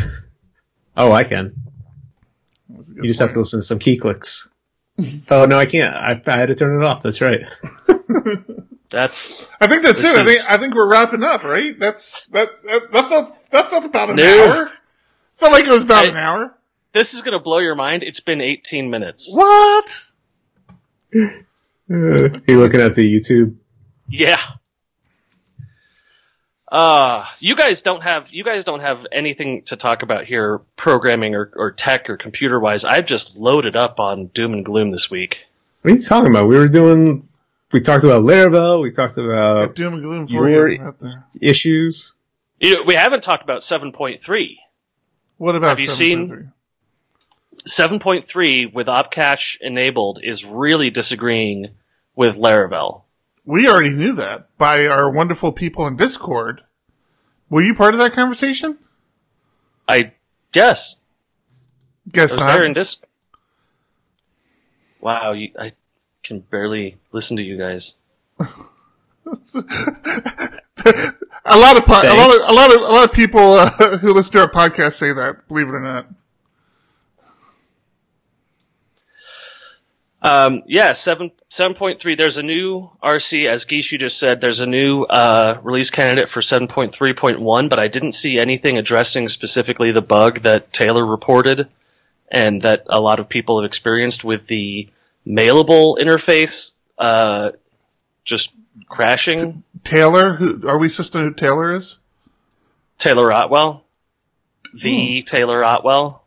[0.97, 1.53] Oh, I can.
[2.69, 4.49] That's a good You just have to listen to some key clicks.
[5.29, 5.93] oh no, I can't.
[5.93, 7.03] I, I had to turn it off.
[7.03, 7.41] That's right.
[8.89, 10.19] That's I think that's This it.
[10.21, 11.77] I think I think we're wrapping up, right?
[11.77, 14.45] That's that that, that felt that felt about an No.
[14.47, 14.71] hour.
[15.37, 16.55] Felt like it was about I- an hour.
[16.93, 18.03] this is gonna blow your mind.
[18.03, 19.29] It's been 18 minutes.
[19.33, 20.01] What?
[21.87, 23.57] Uh, you looking at the YouTube?
[24.09, 24.41] Yeah.
[26.75, 31.33] Uh, you guys don't have you guys don't have anything to talk about here, programming
[31.33, 32.83] or, or tech or computer wise.
[32.83, 35.45] I've just loaded up on doom and gloom this week.
[35.83, 36.49] What are you talking about?
[36.49, 37.29] We were doing.
[37.71, 38.81] We talked about Laravel.
[38.81, 40.81] We talked about Doom and gloom for your- you.
[40.81, 41.23] Out there.
[41.39, 42.11] issues.
[42.59, 44.57] You know, we haven't talked about 7.3.
[45.37, 46.51] What about Have you seen- 7.3?
[47.67, 51.69] 7.3 with Opcache enabled is really disagreeing
[52.17, 53.03] with Laravel.
[53.45, 56.61] We already knew that by our wonderful people in Discord.
[57.49, 58.77] Were you part of that conversation?
[59.87, 60.13] I
[60.51, 60.97] guess
[62.11, 62.53] Guess I was not.
[62.53, 62.99] there in this.
[64.99, 65.71] Wow, you, I
[66.23, 67.95] can barely listen to you guys.
[68.39, 68.45] a
[71.57, 74.13] lot of po- a lot of a lot of a lot of people uh, who
[74.13, 75.47] listen to our podcast say that.
[75.47, 76.07] Believe it or not.
[80.25, 82.15] Um, yeah, seven seven point three.
[82.15, 84.41] There's a new RC, as Gishu just said.
[84.41, 88.13] There's a new uh, release candidate for seven point three point one, but I didn't
[88.13, 91.67] see anything addressing specifically the bug that Taylor reported,
[92.27, 94.89] and that a lot of people have experienced with the
[95.27, 97.51] mailable interface, uh,
[98.23, 98.51] just
[98.89, 99.63] crashing.
[99.83, 101.99] Taylor, who are we supposed to know who Taylor is?
[102.97, 103.83] Taylor Otwell,
[104.73, 106.24] the Taylor Otwell.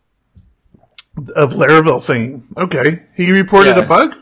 [1.34, 2.48] Of Laravel fame.
[2.56, 3.84] Okay, he reported Yeah.
[3.84, 4.14] a bug.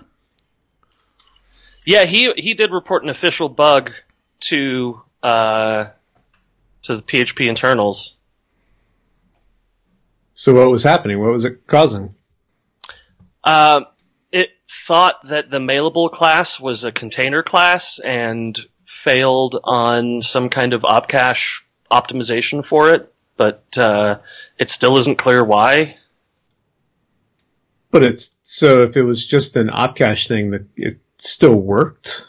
[1.84, 3.92] Yeah, he he did report an official bug
[4.40, 5.86] to uh,
[6.82, 8.16] to the PHP internals.
[10.34, 11.20] So what was happening?
[11.20, 12.14] What was it causing?
[13.44, 13.86] Um,
[14.32, 14.50] it
[14.86, 20.82] thought that the mailable class was a container class and failed on some kind of
[20.82, 24.18] opcache optimization for it, but uh,
[24.58, 25.96] it still isn't clear why.
[27.90, 32.26] But it's so if it was just an opcache thing, that it still worked.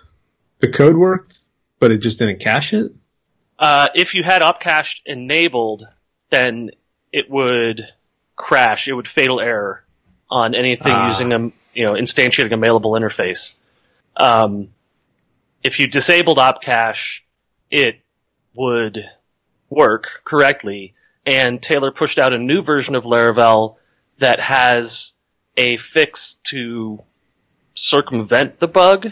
[0.59, 1.39] The code worked,
[1.79, 2.91] but it just didn't cache it.
[3.59, 5.87] Uh, if you had opcache enabled,
[6.29, 6.71] then
[7.11, 7.87] it would
[8.35, 8.87] crash.
[8.87, 9.83] It would fatal error
[10.29, 11.07] on anything Ah.
[11.07, 11.39] using a
[11.73, 13.53] you know instantiating a mailable interface.
[14.15, 14.69] Um,
[15.63, 17.21] if you disabled opcache,
[17.69, 17.99] it
[18.55, 19.05] would
[19.69, 20.93] work correctly.
[21.25, 23.75] And Taylor pushed out a new version of Laravel
[24.19, 25.13] that has
[25.57, 27.03] a fix to
[27.73, 29.11] circumvent the bug,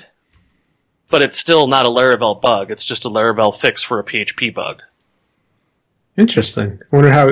[1.10, 2.71] but it's still not a Laravel bug.
[2.71, 4.81] It's just a Laravel fix for a PHP bug.
[6.17, 6.79] Interesting.
[6.91, 7.29] I wonder how.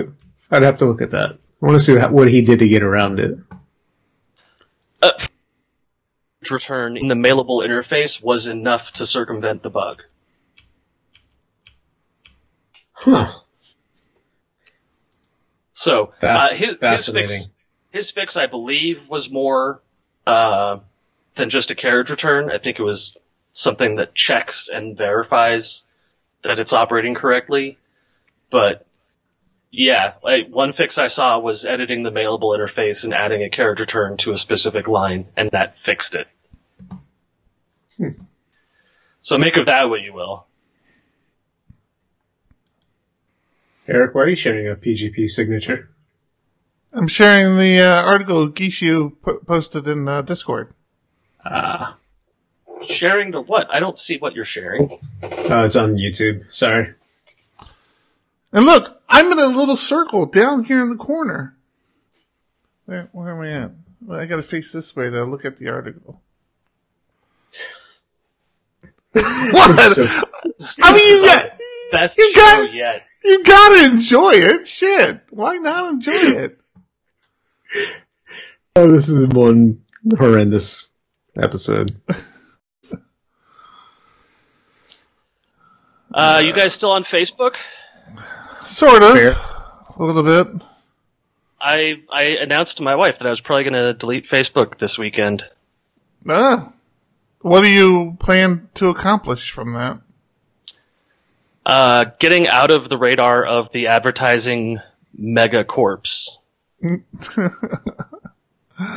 [0.51, 1.31] I'd have to look at that.
[1.31, 3.37] I want to see what he did to get around it.
[6.51, 10.03] return in the mailable interface was enough to circumvent the bug.
[12.91, 13.31] Huh.
[15.71, 17.49] So uh, his, his fix,
[17.93, 19.79] his fix, I believe, was more
[20.25, 20.79] uh,
[21.35, 22.51] than just a carriage return.
[22.51, 23.15] I think it was
[23.51, 25.83] something that checks and verifies
[26.41, 27.77] that it's operating correctly.
[28.49, 28.87] But
[29.69, 33.79] yeah, like one fix I saw was editing the mailable interface and adding a carriage
[33.79, 36.27] return to a specific line, and that fixed it.
[39.21, 40.47] So make of that what you will.
[43.87, 45.89] Eric, why are you sharing a PGP signature?
[46.93, 50.73] I'm sharing the uh, article Gishu po- posted in uh, Discord.
[51.45, 51.97] Ah,
[52.83, 53.73] Sharing the what?
[53.73, 54.89] I don't see what you're sharing.
[55.23, 56.53] oh, it's on YouTube.
[56.53, 56.93] Sorry.
[58.51, 61.55] And look, I'm in a little circle down here in the corner.
[62.85, 63.71] Where, where am I at?
[64.05, 66.21] Well, I gotta face this way to look at the article.
[69.13, 69.79] what?
[70.59, 71.49] So- I mean, you got,
[71.91, 73.03] Best You show got- yet.
[73.23, 74.67] you gotta enjoy it.
[74.67, 75.21] Shit.
[75.29, 76.59] Why not enjoy it?
[78.75, 79.83] Oh, this is one
[80.17, 80.91] horrendous
[81.41, 81.95] episode.
[86.13, 87.55] Uh, you guys still on Facebook?
[88.65, 89.13] Sort of.
[89.13, 89.35] Fair.
[89.97, 90.47] A little bit.
[91.59, 94.97] I I announced to my wife that I was probably going to delete Facebook this
[94.97, 95.43] weekend.
[96.29, 96.73] Ah.
[97.41, 99.99] What do you plan to accomplish from that?
[101.65, 104.79] Uh, getting out of the radar of the advertising
[105.17, 106.37] mega corpse.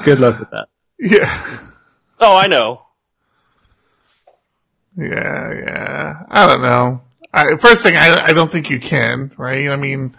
[0.05, 0.67] Good luck with that.
[0.99, 1.59] Yeah.
[2.21, 2.81] Oh, I know.
[4.97, 6.23] Yeah, yeah.
[6.31, 7.03] I don't know.
[7.35, 9.69] I, first thing, I, I don't think you can, right?
[9.69, 10.17] I mean,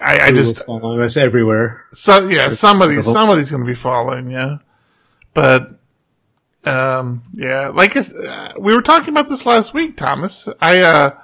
[0.00, 1.84] I, I just, following us everywhere.
[1.92, 3.14] so, yeah, somebody, Difficult.
[3.14, 4.58] somebody's going to be following, yeah.
[5.32, 5.78] But,
[6.64, 10.48] um, yeah, like uh, we were talking about this last week, Thomas.
[10.60, 11.16] I, uh,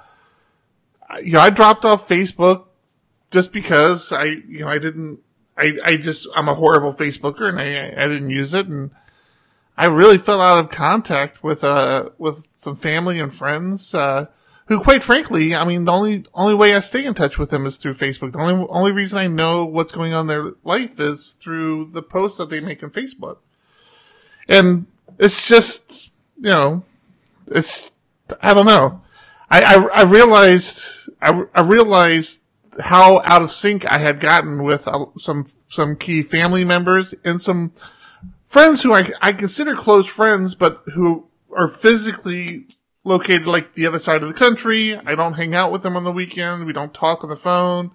[1.09, 2.66] I- you know, I dropped off Facebook
[3.31, 5.19] just because I, you know, I didn't,
[5.57, 8.91] I, I just, I'm a horrible Facebooker and I, I didn't use it and
[9.77, 14.27] I really fell out of contact with, uh, with some family and friends, uh,
[14.67, 17.65] who quite frankly, I mean, the only, only way I stay in touch with them
[17.65, 18.33] is through Facebook.
[18.33, 22.01] The only, only reason I know what's going on in their life is through the
[22.01, 23.37] posts that they make on Facebook.
[24.49, 24.87] And
[25.19, 26.83] it's just, you know,
[27.47, 27.91] it's,
[28.41, 29.01] I don't know.
[29.49, 32.41] I, I, I realized, I, I realized
[32.79, 37.41] how out of sync I had gotten with uh, some, some key family members and
[37.41, 37.73] some
[38.45, 42.67] friends who I, I consider close friends, but who are physically
[43.03, 44.97] located like the other side of the country.
[44.97, 46.65] I don't hang out with them on the weekend.
[46.65, 47.91] We don't talk on the phone.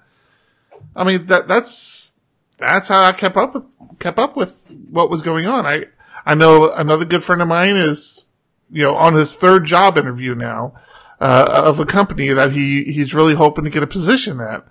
[0.97, 2.13] I mean, that, that's,
[2.59, 3.67] that's how I kept up with,
[3.99, 5.67] kept up with what was going on.
[5.67, 5.85] I,
[6.25, 8.27] I know another good friend of mine is,
[8.71, 10.75] you know, on his third job interview now,
[11.23, 14.67] uh, of a company that he, he's really hoping to get a position at.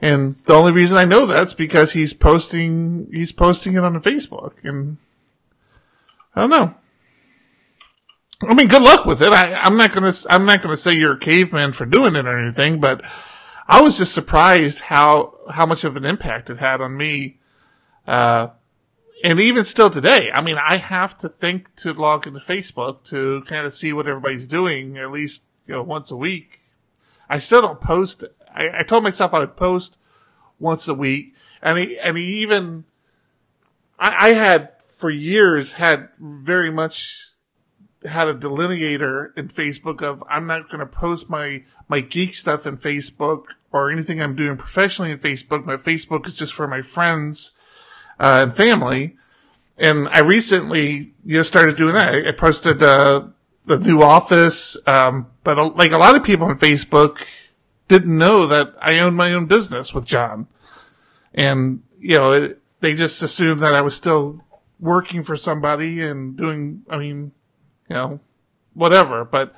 [0.00, 4.54] And the only reason I know that's because he's posting, he's posting it on Facebook
[4.62, 4.98] and
[6.36, 6.74] I don't know.
[8.48, 9.32] I mean, good luck with it.
[9.32, 12.38] I, I'm not gonna, I'm not gonna say you're a caveman for doing it or
[12.38, 13.02] anything, but
[13.66, 17.40] I was just surprised how, how much of an impact it had on me.
[18.06, 18.50] Uh,
[19.24, 23.42] and even still today, I mean, I have to think to log into Facebook to
[23.48, 26.60] kind of see what everybody's doing at least, you know, once a week.
[27.30, 28.24] I still don't post.
[28.52, 29.98] I, I told myself I would post
[30.58, 32.84] once a week, and he, and he even,
[33.98, 37.28] I, I had for years had very much
[38.04, 42.66] had a delineator in Facebook of I'm not going to post my my geek stuff
[42.66, 45.64] in Facebook or anything I'm doing professionally in Facebook.
[45.64, 47.60] My Facebook is just for my friends
[48.18, 49.16] uh, and family.
[49.76, 52.14] And I recently you know started doing that.
[52.14, 53.26] I, posted uh,
[53.68, 57.18] the new office, um, but uh, like a lot of people on Facebook
[57.86, 60.48] didn't know that I owned my own business with John,
[61.34, 64.42] and you know it, they just assumed that I was still
[64.80, 66.82] working for somebody and doing.
[66.88, 67.32] I mean,
[67.88, 68.20] you know,
[68.74, 69.24] whatever.
[69.24, 69.54] But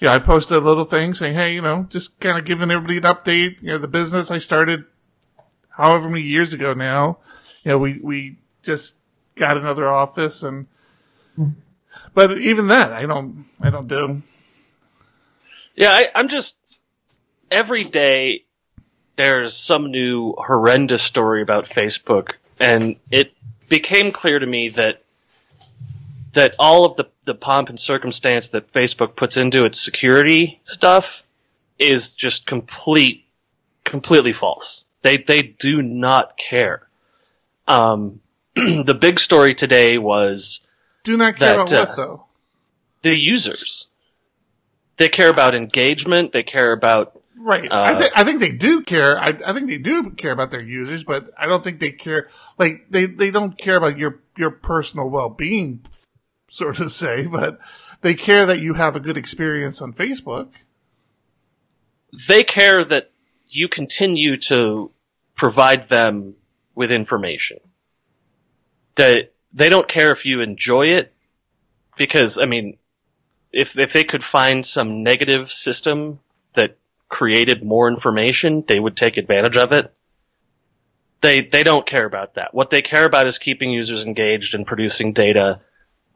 [0.00, 2.98] yeah, I posted a little thing saying, hey, you know, just kind of giving everybody
[2.98, 3.62] an update.
[3.62, 4.84] You know, the business I started
[5.70, 7.18] however many years ago now.
[7.64, 8.96] You know, we we just
[9.34, 10.66] got another office and.
[12.14, 14.22] But even that, I don't, I don't do.
[15.74, 16.58] Yeah, I, I'm just
[17.50, 18.44] every day
[19.16, 23.32] there's some new horrendous story about Facebook, and it
[23.68, 25.02] became clear to me that
[26.32, 31.22] that all of the, the pomp and circumstance that Facebook puts into its security stuff
[31.78, 33.26] is just complete
[33.84, 34.84] completely false.
[35.02, 36.88] They they do not care.
[37.68, 38.20] Um,
[38.54, 40.61] the big story today was
[41.04, 42.24] Do not care That, about uh, what though.
[43.02, 43.88] the users.
[44.98, 46.32] They care about engagement.
[46.32, 47.72] They care about Right.
[47.72, 49.18] I Uh, think I think they do care.
[49.18, 52.28] I, I think they do care about their users, but I don't think they care.
[52.56, 55.84] Like they, they don't care about your your personal well being,
[56.48, 57.58] sort of say, but
[58.02, 60.50] they care that you have a good experience on Facebook.
[62.28, 63.10] they care that
[63.48, 64.92] you continue to
[65.34, 66.34] provide them
[66.76, 67.58] with information.
[68.96, 71.12] That they don't care if you enjoy it,
[71.96, 72.78] because I mean,
[73.52, 76.20] if if they could find some negative system
[76.54, 76.78] that
[77.08, 79.92] created more information, they would take advantage of it.
[81.20, 82.54] They they don't care about that.
[82.54, 85.60] What they care about is keeping users engaged and producing data.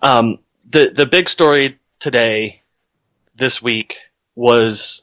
[0.03, 2.63] Um, the the big story today,
[3.37, 3.97] this week,
[4.35, 5.03] was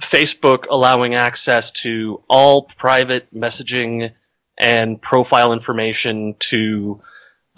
[0.00, 4.12] Facebook allowing access to all private messaging
[4.58, 7.02] and profile information to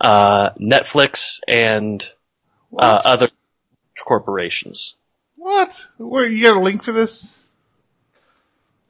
[0.00, 2.06] uh, Netflix and
[2.76, 3.28] uh, other
[4.04, 4.96] corporations.
[5.36, 5.86] What?
[5.98, 7.50] Where you got a link for this?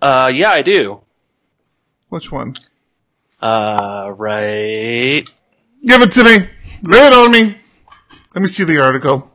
[0.01, 1.01] Uh, yeah, I do.
[2.09, 2.55] Which one?
[3.41, 5.25] Uh, right.
[5.85, 6.49] Give it to me.
[6.83, 7.57] Lay it on me.
[8.35, 9.31] Let me see the article.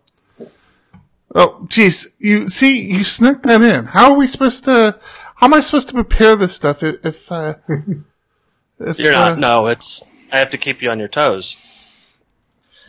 [1.36, 2.08] Oh, jeez.
[2.20, 3.86] You see, you snuck that in.
[3.86, 5.00] How are we supposed to?
[5.36, 7.04] How am I supposed to prepare this stuff if?
[7.06, 7.56] if uh,
[8.80, 9.40] if, You're uh, not.
[9.40, 10.04] No, it's.
[10.34, 11.56] I have to keep you on your toes.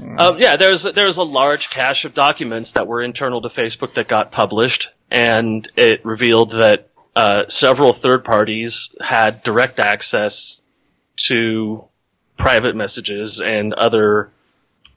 [0.00, 4.08] Um, yeah, there's there's a large cache of documents that were internal to Facebook that
[4.08, 10.62] got published, and it revealed that uh, several third parties had direct access
[11.28, 11.84] to
[12.36, 14.30] private messages and other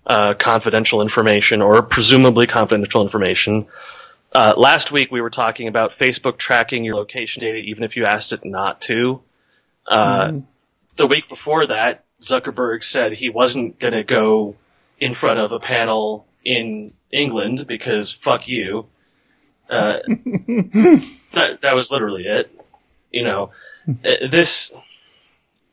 [0.07, 3.67] uh, confidential information, or presumably confidential information.
[4.33, 8.05] Uh, last week we were talking about Facebook tracking your location data even if you
[8.05, 9.21] asked it not to.
[9.85, 10.31] Uh,
[10.95, 14.55] The week before that, Zuckerberg said he wasn't going to go
[14.99, 18.87] in front of a panel in England because fuck you.
[19.69, 22.51] Uh, that, that was literally it.
[23.11, 23.51] You know,
[23.87, 24.71] uh, this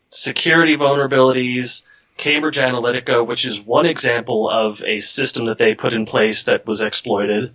[0.08, 1.82] security vulnerabilities,
[2.16, 6.66] Cambridge Analytica, which is one example of a system that they put in place that
[6.66, 7.54] was exploited.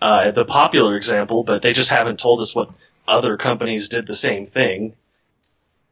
[0.00, 2.70] Uh, the popular example, but they just haven't told us what
[3.06, 4.94] other companies did the same thing.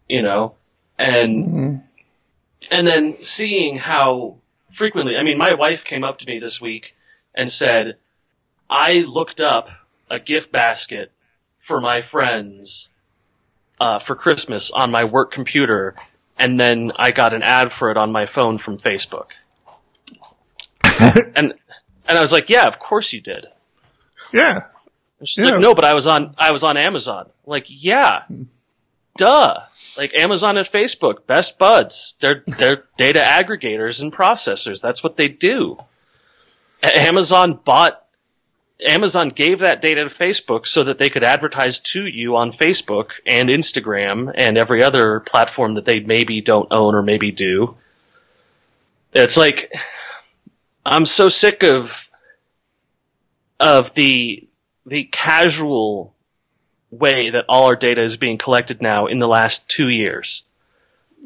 [0.09, 0.55] You know,
[0.99, 1.83] and
[2.71, 4.37] and then seeing how
[4.73, 6.95] frequently, I mean, my wife came up to me this week
[7.35, 7.97] and said,
[8.71, 9.69] I looked up
[10.11, 11.11] a gift basket
[11.61, 12.89] for my friends
[13.81, 15.95] uh, for Christmas on my work computer,
[16.39, 19.29] and then I got an ad for it on my phone from Facebook.
[21.01, 21.55] and
[22.09, 23.47] and I was like, yeah, of course you did.
[24.33, 24.65] Yeah.
[25.19, 25.53] And she's Yeah.
[25.53, 27.27] like, no, but I was on I was on Amazon.
[27.27, 28.23] I'm like, yeah,
[29.17, 29.61] duh.
[29.97, 32.15] Like Amazon and Facebook, best buds.
[32.21, 34.81] They're they're data aggregators and processors.
[34.81, 35.79] That's what they do.
[36.83, 38.03] Amazon bought
[38.85, 43.11] Amazon gave that data to Facebook so that they could advertise to you on Facebook
[43.27, 47.77] and Instagram and every other platform that they maybe don't own or maybe do.
[49.13, 49.73] It's like
[50.85, 52.09] I'm so sick of
[53.61, 54.49] of the
[54.87, 56.15] the casual
[56.93, 60.45] way that all our data is being collected now in the last two years.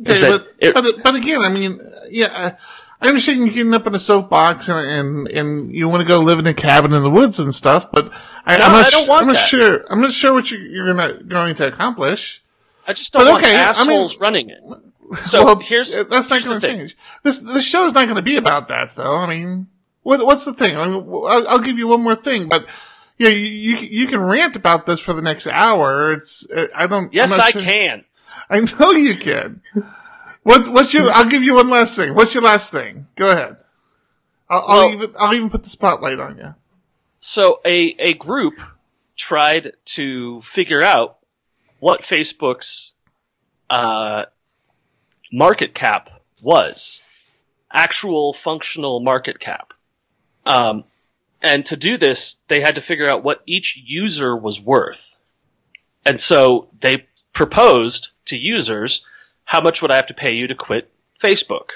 [0.01, 2.55] Okay, but, it- but but again, I mean, yeah,
[3.01, 6.19] I- understand you getting up in a soapbox and and, and you want to go
[6.21, 8.11] live in a cabin in the woods and stuff, but
[8.47, 9.49] I, No, I'm not I don't want I'm not that.
[9.49, 9.85] sure.
[9.91, 12.43] I'm not sure what you, you're gonna, going to accomplish.
[12.87, 14.61] I just don't But want okay, I mean- assholes running it.
[15.23, 16.97] So well, here's that's not going to change.
[17.23, 19.15] This this show is not going to be about that, though.
[19.17, 19.69] I mean,
[20.03, 20.77] what what's the thing?
[20.77, 22.67] I mean, I'll, I'll give you one more thing, but
[23.19, 26.13] yeah, you, you you can rant about this for the next hour.
[26.13, 27.13] It's I don't.
[27.13, 28.05] Yes, I sure- can.
[28.51, 29.63] I know you can.
[30.43, 31.11] What what's your?
[31.11, 32.15] I'll give you one last thing.
[32.15, 33.07] What's your last thing?
[33.17, 33.57] Go ahead.
[34.49, 36.55] I'll, I'll Well- even I'll even put the spotlight on you.
[37.19, 38.55] So a a group
[39.17, 41.19] tried to figure out
[41.81, 42.93] what Facebook's
[43.71, 44.25] uh,
[45.33, 46.11] market cap
[46.45, 47.01] was,
[47.73, 49.73] actual functional market cap.
[50.45, 50.85] Um,
[51.43, 55.15] and to do this, they had to figure out what each user was worth.
[56.05, 59.05] And so they proposed to users,
[59.45, 60.91] how much would I have to pay you to quit
[61.23, 61.71] Facebook?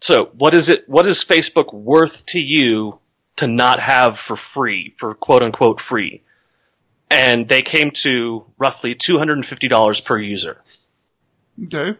[0.00, 2.98] So what is it, what is Facebook worth to you
[3.36, 6.22] to not have for free, for quote unquote free?
[7.10, 10.60] And they came to roughly $250 per user,
[11.64, 11.96] Okay.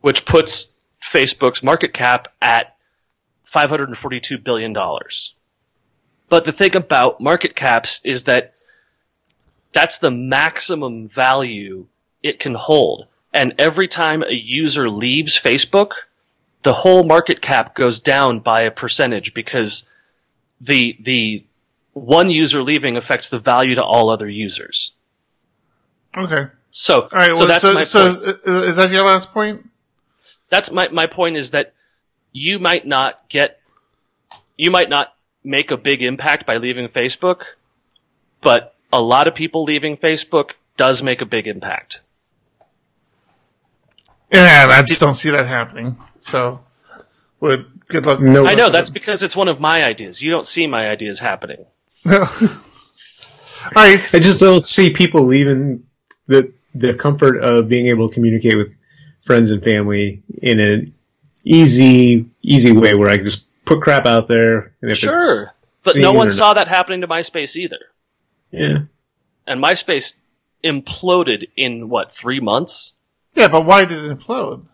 [0.00, 2.76] which puts Facebook's market cap at
[3.52, 4.76] $542 billion.
[6.28, 8.54] But the thing about market caps is that
[9.72, 11.86] that's the maximum value
[12.22, 13.06] it can hold.
[13.32, 15.92] And every time a user leaves Facebook,
[16.62, 19.88] the whole market cap goes down by a percentage because
[20.60, 21.44] the the
[21.92, 24.92] one user leaving affects the value to all other users.
[26.16, 26.46] Okay.
[26.70, 27.32] So, All right.
[27.32, 28.38] so well, that's so my so point.
[28.46, 29.68] is that your last point?
[30.48, 31.74] That's my my point is that
[32.38, 33.60] you might not get
[34.56, 35.14] you might not
[35.44, 37.42] make a big impact by leaving Facebook,
[38.40, 42.00] but a lot of people leaving Facebook does make a big impact.
[44.32, 45.96] Yeah, I just don't see that happening.
[46.20, 46.60] So,
[47.40, 48.20] would good luck.
[48.20, 48.46] No.
[48.46, 50.20] I know that's because it's one of my ideas.
[50.20, 51.64] You don't see my ideas happening.
[52.06, 52.20] All
[53.74, 54.14] right.
[54.14, 55.84] I just don't see people leaving
[56.26, 58.68] that the comfort of being able to communicate with
[59.24, 60.94] friends and family in an
[61.44, 64.72] easy, easy way where I can just put crap out there.
[64.82, 67.78] And if Sure, but no one or saw that happening to MySpace either.
[68.50, 68.78] Yeah.
[69.46, 70.14] And MySpace
[70.64, 72.94] imploded in what three months
[73.34, 74.64] Yeah, but why did it implode?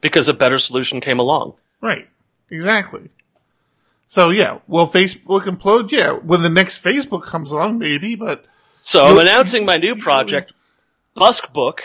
[0.00, 1.54] because a better solution came along.
[1.80, 2.08] Right.
[2.50, 3.08] Exactly.
[4.06, 5.90] So yeah, will Facebook implode?
[5.90, 6.12] Yeah.
[6.12, 8.44] When the next Facebook comes along, maybe, but
[8.82, 10.52] So I'm announcing my new project,
[11.14, 11.82] Busk Book.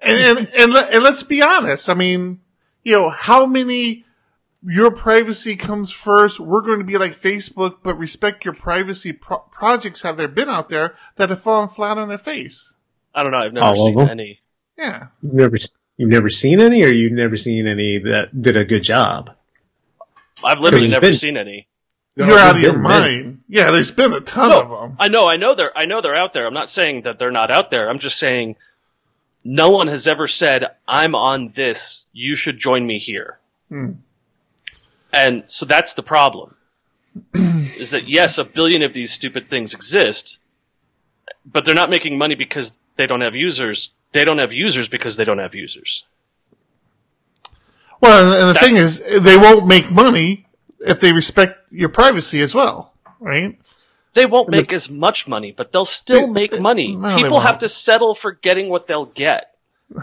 [0.00, 1.88] and and and, let, and let's be honest.
[1.88, 2.40] I mean,
[2.82, 4.04] you know, how many
[4.62, 6.38] your privacy comes first?
[6.40, 9.12] We're going to be like Facebook, but respect your privacy.
[9.12, 12.74] Pro- projects have there been out there that have fallen flat on their face?
[13.14, 13.38] I don't know.
[13.38, 14.40] I've never All seen any.
[14.78, 15.08] Yeah.
[15.22, 15.56] You've never,
[15.96, 19.30] you've never seen any, or you've never seen any that did a good job.
[20.44, 21.66] I've literally never been- seen any.
[22.16, 23.22] You're out of your There's many.
[23.22, 23.40] mind.
[23.48, 24.96] Yeah, there's been a ton of them.
[24.98, 26.46] I know, I know they're, I know they're out there.
[26.46, 27.88] I'm not saying that they're not out there.
[27.88, 28.56] I'm just saying
[29.44, 32.04] no one has ever said, I'm on this.
[32.12, 33.38] You should join me here.
[33.68, 33.92] Hmm.
[35.12, 36.54] And so that's the problem.
[37.34, 40.38] is that yes, a billion of these stupid things exist,
[41.44, 43.92] but they're not making money because they don't have users.
[44.12, 46.04] They don't have users because they don't have users.
[48.00, 50.46] Well, and the That- thing is, they won't make money
[50.80, 53.58] if they respect your privacy as well, right?
[54.12, 56.96] They won't make as much money, but they'll still They- make they- money.
[56.96, 59.54] no, People have to settle for getting what they'll get.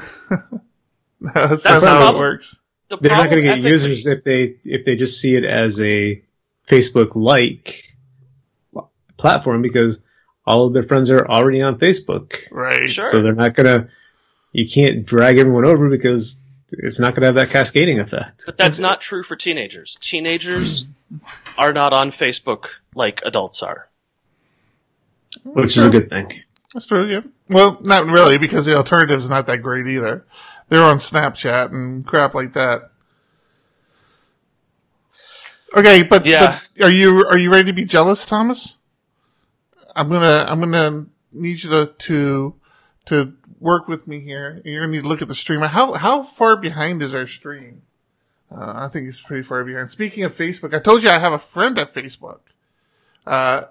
[1.21, 2.59] That's, That's not the how it works.
[2.89, 5.43] The They're not going to get ethically- users if they if they just see it
[5.43, 6.21] as a
[6.67, 7.95] Facebook like
[9.17, 9.99] platform because
[10.45, 12.35] all of their friends are already on Facebook.
[12.51, 12.87] Right.
[12.87, 13.11] Sure.
[13.11, 13.89] So they're not going to.
[14.53, 16.39] You can't drag everyone over because
[16.71, 18.43] it's not going to have that cascading effect.
[18.45, 19.97] But that's not true for teenagers.
[19.99, 20.85] Teenagers
[21.57, 23.86] are not on Facebook like adults are.
[25.53, 26.41] Which is a good thing.
[26.73, 27.21] That's true, yeah.
[27.49, 30.25] Well, not really, because the alternative's not that great either.
[30.69, 32.91] They're on Snapchat and crap like that.
[35.75, 36.59] Okay, but, Yeah.
[36.77, 38.77] but are you are you ready to be jealous, Thomas?
[39.95, 42.55] I'm gonna I'm gonna need you to to,
[43.05, 44.61] to work with me here.
[44.63, 45.61] You're gonna need to look at the stream.
[45.61, 47.81] How how far behind is our stream?
[48.49, 49.89] Uh, I think it's pretty far behind.
[49.89, 52.39] Speaking of Facebook, I told you I have a friend at Facebook,
[53.25, 53.63] uh,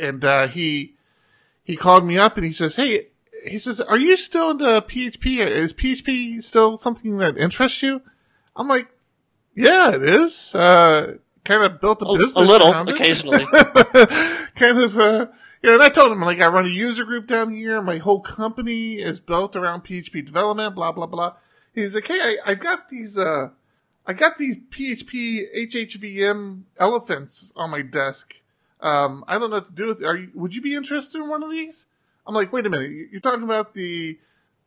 [0.00, 0.93] and uh, he
[1.64, 3.08] he called me up and he says, "Hey,"
[3.46, 5.44] he says, "Are you still into PHP?
[5.44, 8.02] Is PHP still something that interests you?"
[8.54, 8.88] I'm like,
[9.54, 12.94] "Yeah, it is." Uh, kind of built a A, business a little, around it.
[12.96, 13.46] occasionally.
[14.56, 15.26] kind of, uh,
[15.62, 17.80] you know, and I told him, like, I run a user group down here.
[17.82, 21.34] My whole company is built around PHP development, blah, blah, blah.
[21.74, 23.50] He's like, hey, I, I got these, uh,
[24.06, 28.40] I got these PHP HHVM elephants on my desk.
[28.84, 30.06] Um, I don't know what to do with it.
[30.06, 31.86] Are you, would you be interested in one of these?
[32.26, 32.90] I'm like, wait a minute.
[33.10, 34.18] You're talking about the,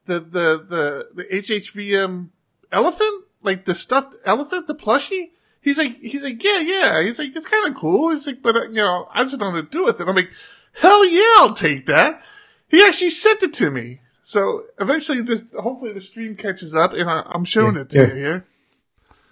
[0.05, 2.29] the, the, the, the HHVM
[2.71, 3.23] elephant?
[3.43, 5.29] Like the stuffed elephant, the plushie?
[5.61, 7.03] He's like, he's like, yeah, yeah.
[7.03, 8.09] He's like, it's kind of cool.
[8.09, 10.07] He's like, but uh, you know, I just don't know what to do with it.
[10.07, 10.31] I'm like,
[10.73, 12.21] hell yeah, I'll take that.
[12.69, 14.01] He actually sent it to me.
[14.23, 17.97] So eventually, this hopefully the stream catches up, and I, I'm showing Yeah, it to
[17.97, 18.07] yeah.
[18.07, 18.45] you here.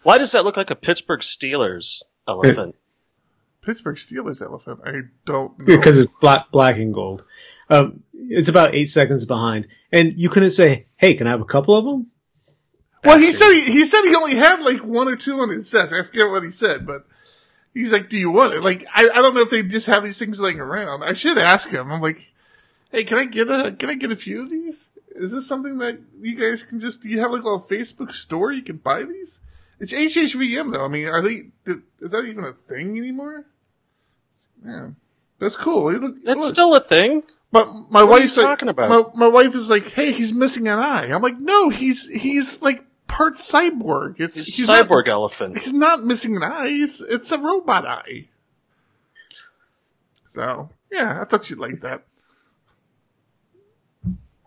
[0.03, 2.75] Why does that look like a Pittsburgh Steelers elephant?
[3.65, 4.79] Pittsburgh Steelers elephant.
[4.85, 4.91] I
[5.25, 5.65] don't know.
[5.65, 7.25] because it's black, black and gold.
[7.69, 11.45] Um, it's about eight seconds behind, and you couldn't say, "Hey, can I have a
[11.45, 12.07] couple of them?"
[13.03, 15.69] well, he said he, he said he only had like one or two on his
[15.69, 15.93] desk.
[15.93, 17.05] I forget what he said, but
[17.73, 20.03] he's like, "Do you want it?" Like, I, I don't know if they just have
[20.03, 21.03] these things laying around.
[21.03, 21.91] I should ask him.
[21.91, 22.31] I'm like,
[22.91, 24.91] "Hey, can I get a can I get a few of these?
[25.15, 27.01] Is this something that you guys can just?
[27.01, 29.41] Do you have like a Facebook store you can buy these?"
[29.79, 30.85] It's HHVM though.
[30.85, 31.49] I mean, are they?
[31.99, 33.45] Is that even a thing anymore?
[34.65, 34.89] Yeah,
[35.39, 35.89] that's cool.
[35.89, 36.49] It look- That's look.
[36.49, 37.23] still a thing.
[37.51, 38.89] But my What are you wife's like, talking about?
[39.15, 42.61] My, my wife is like, "Hey, he's missing an eye." I'm like, "No, he's he's
[42.61, 44.19] like part cyborg.
[44.19, 45.57] It's It's he's cyborg Not, elephant.
[45.57, 46.67] he's not missing an eye.
[46.67, 48.27] It's, it's a robot eye."
[50.31, 52.03] So yeah, I thought you'd like that.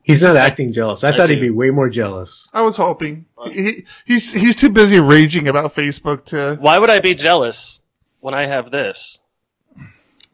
[0.02, 1.04] He's not acting jealous.
[1.04, 2.48] I, I thought he'd be way more jealous.
[2.52, 6.56] I was hoping he, he's he's too busy raging about Facebook to.
[6.60, 7.80] Why would I be jealous
[8.20, 9.20] when I have this?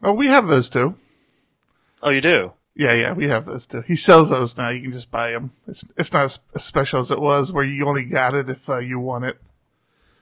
[0.05, 0.95] Oh, we have those too.
[2.03, 2.51] Oh, you do?
[2.75, 3.81] Yeah, yeah, we have those too.
[3.81, 4.69] He sells those now.
[4.69, 5.51] You can just buy them.
[5.67, 8.69] It's it's not as, as special as it was, where you only got it if
[8.69, 9.37] uh, you won it.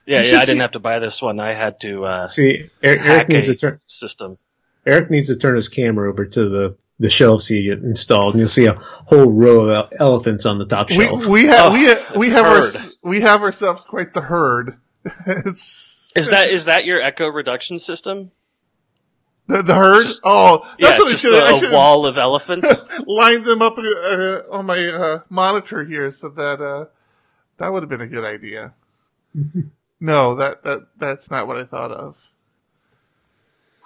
[0.06, 0.30] Yeah, You yeah.
[0.30, 1.40] should I didn't see- have to buy this one.
[1.40, 3.80] I had to uh, See, Eric, hack Eric needs a to turn.
[3.86, 4.38] system.
[4.86, 8.48] Eric needs to turn his camera over to the the shelves he installed, and you'll
[8.48, 11.26] see a whole row of elephants on the top We shelf.
[11.26, 12.62] we have Oh, we ha- we have our,
[13.02, 14.78] we have ourselves quite the herd.
[15.26, 18.30] it's Is that is that your echo reduction system?
[19.46, 20.04] The, the herd?
[20.04, 22.84] Just- oh, that's yeah, what I just should a, I a should wall of elephants.
[23.06, 26.86] line them up uh, on my uh, monitor here so that uh,
[27.58, 28.72] that would have been a good idea.
[30.00, 32.28] no, that, that that's not what I thought of.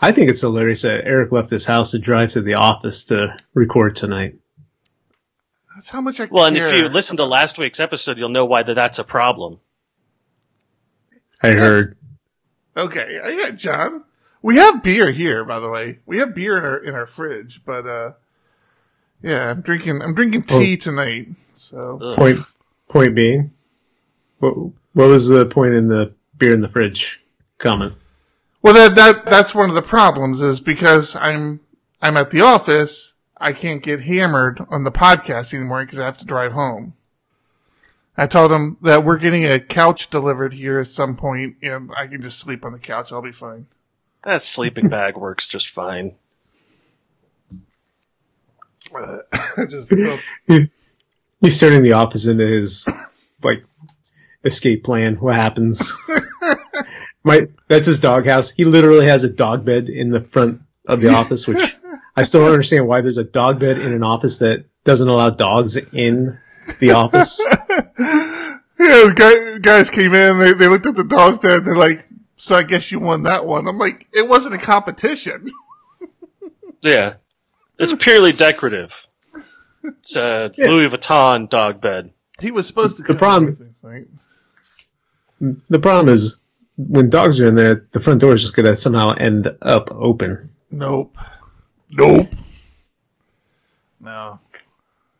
[0.01, 3.37] I think it's hilarious that Eric left his house to drive to the office to
[3.53, 4.37] record tonight.
[5.75, 8.45] That's how much I well, and if you listen to last week's episode, you'll know
[8.45, 9.59] why that that's a problem.
[11.43, 11.97] I heard.
[12.77, 14.05] Okay, I got John.
[14.43, 15.99] We have beer here, by the way.
[16.07, 18.12] We have beer in our in our fridge, but uh,
[19.22, 20.01] yeah, I'm drinking.
[20.03, 21.28] I'm drinking tea tonight.
[21.55, 22.16] So Ugh.
[22.16, 22.39] Point
[22.89, 23.53] point being,
[24.39, 24.55] what
[24.93, 27.22] what was the point in the beer in the fridge
[27.59, 27.95] comment?
[28.62, 31.61] Well, that that that's one of the problems is because I'm
[32.01, 33.14] I'm at the office.
[33.41, 36.95] I can't get hammered on the podcast anymore because I have to drive home.
[38.16, 42.09] I told him that we're getting a couch delivered here at some point, and I
[42.09, 43.12] can just sleep on the couch.
[43.12, 43.66] I'll be fine.
[44.29, 46.14] That sleeping bag works just fine.
[48.95, 49.18] Uh,
[49.68, 50.18] just well,
[51.41, 52.87] He's turning the office into his
[53.43, 53.64] like
[54.45, 55.14] escape plan.
[55.14, 55.95] What happens?
[57.24, 58.51] My that's his doghouse.
[58.51, 61.76] He literally has a dog bed in the front of the office, which
[62.14, 65.31] I still don't understand why there's a dog bed in an office that doesn't allow
[65.31, 66.39] dogs in
[66.81, 67.41] the office.
[67.49, 70.39] yeah, the guy, guys came in.
[70.39, 71.64] They they looked at the dog bed.
[71.64, 72.05] They're like,
[72.39, 75.47] "So I guess you won that one." I'm like, "It wasn't a competition."
[76.80, 77.14] Yeah,
[77.76, 79.09] it's purely decorative.
[79.82, 80.68] It's a Yeah.
[80.68, 82.12] Louis Vuitton dog bed.
[82.41, 83.03] he was supposed to.
[83.03, 84.07] The come problem- with right?
[85.68, 86.36] The problem is
[86.76, 90.51] when dogs are in there, the front door is just gonna somehow end up open.
[90.70, 91.16] Nope.
[91.91, 92.28] Nope.
[94.01, 94.39] No.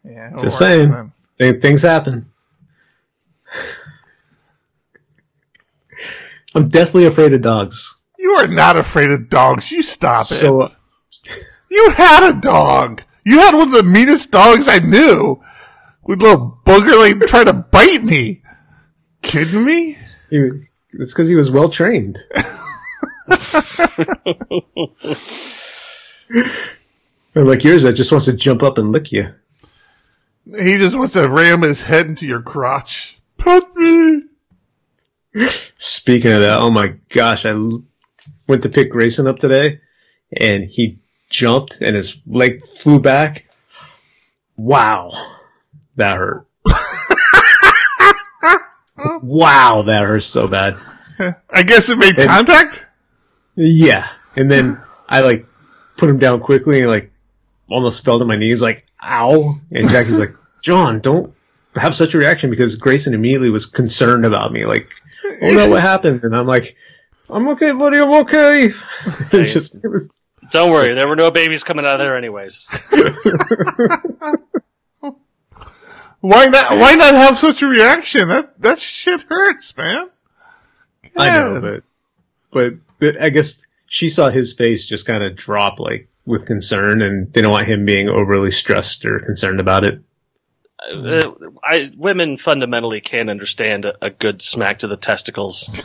[0.04, 0.28] Yeah.
[0.28, 0.90] it'll Just saying.
[0.90, 1.12] man.
[1.38, 2.30] Th- Things happen.
[6.59, 7.94] I'm deathly afraid of dogs.
[8.18, 9.70] You are not afraid of dogs.
[9.70, 10.34] You stop it.
[10.34, 10.70] So uh,
[11.70, 13.02] you had a dog.
[13.24, 15.40] You had one of the meanest dogs I knew.
[16.02, 18.42] With little booger like trying to bite me.
[19.22, 19.96] Kidding me?
[20.30, 20.50] he,
[20.94, 22.18] it's because he was well trained.
[27.36, 29.32] like yours, that just wants to jump up and lick you.
[30.44, 33.20] He just wants to ram his head into your crotch.
[33.36, 33.88] Pet me.
[35.78, 37.53] Speaking of that, oh my gosh, I
[38.47, 39.80] went to pick Grayson up today,
[40.36, 40.99] and he
[41.30, 43.47] jumped and his leg flew back.
[44.57, 45.11] Wow,
[45.97, 46.47] that hurt.
[49.22, 50.76] wow, that hurts so bad.
[51.51, 52.86] I guess it made And- contact?
[53.57, 54.78] Yeah, and then
[55.09, 55.47] I like
[55.97, 57.11] put him down quickly and like
[57.68, 59.59] almost fell to my knees, like ow.
[59.72, 60.30] And Jackie's like,
[60.62, 61.34] John, don't
[61.74, 64.97] have such a reaction because Grayson immediately was concerned about me, like,
[65.43, 66.24] oh no, what happened?
[66.24, 66.76] And I'm like,
[67.29, 68.72] I'm okay, buddy, I'm okay.
[69.33, 70.11] It's just, was,
[70.51, 72.68] Don't worry, there were no babies coming out of there anyways.
[76.20, 78.29] Why not why not have such a reaction?
[78.29, 80.11] That that shit hurts, man.
[81.16, 81.85] I know, but
[82.51, 87.03] but but I guess she saw his face just kind of drop like with concern
[87.03, 90.01] and didn't want him being overly stressed or concerned about it.
[90.81, 95.70] Uh, I, women fundamentally can't understand a, a good smack to the testicles.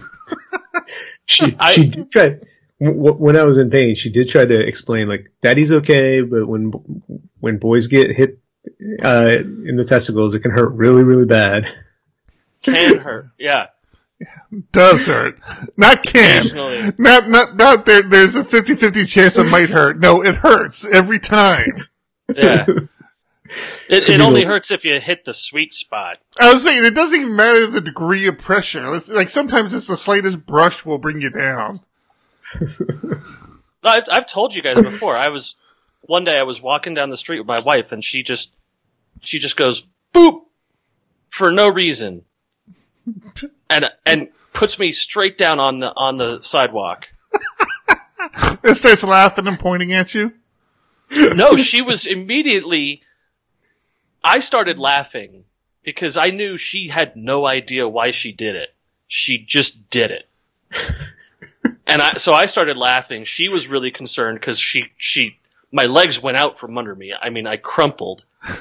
[1.25, 2.29] She I- she did try
[2.81, 3.95] w- w- when I was in pain.
[3.95, 6.71] She did try to explain like daddy's okay, but when
[7.39, 8.39] when boys get hit
[9.03, 11.71] uh, in the testicles, it can hurt really really bad.
[12.61, 13.67] Can hurt, yeah.
[14.73, 15.39] Does hurt.
[15.77, 16.43] Not can.
[16.97, 19.99] Not not not there there's a 50-50 chance it might hurt.
[19.99, 21.71] No, it hurts every time.
[22.35, 22.65] Yeah.
[23.89, 26.17] It, it only the- hurts if you hit the sweet spot.
[26.39, 28.93] I was saying it doesn't even matter the degree of pressure.
[28.95, 31.79] It's like sometimes it's the slightest brush will bring you down.
[33.83, 35.15] I've, I've told you guys before.
[35.15, 35.55] I was
[36.01, 38.53] one day I was walking down the street with my wife, and she just
[39.21, 40.41] she just goes boop
[41.29, 42.23] for no reason,
[43.69, 47.07] and and puts me straight down on the on the sidewalk.
[48.63, 50.31] It starts laughing and pointing at you.
[51.11, 53.01] No, she was immediately.
[54.23, 55.43] I started laughing
[55.83, 58.73] because I knew she had no idea why she did it.
[59.07, 60.27] She just did it.
[61.85, 63.25] And I, so I started laughing.
[63.25, 65.37] She was really concerned because she, she,
[65.71, 67.13] my legs went out from under me.
[67.19, 68.23] I mean, I crumpled.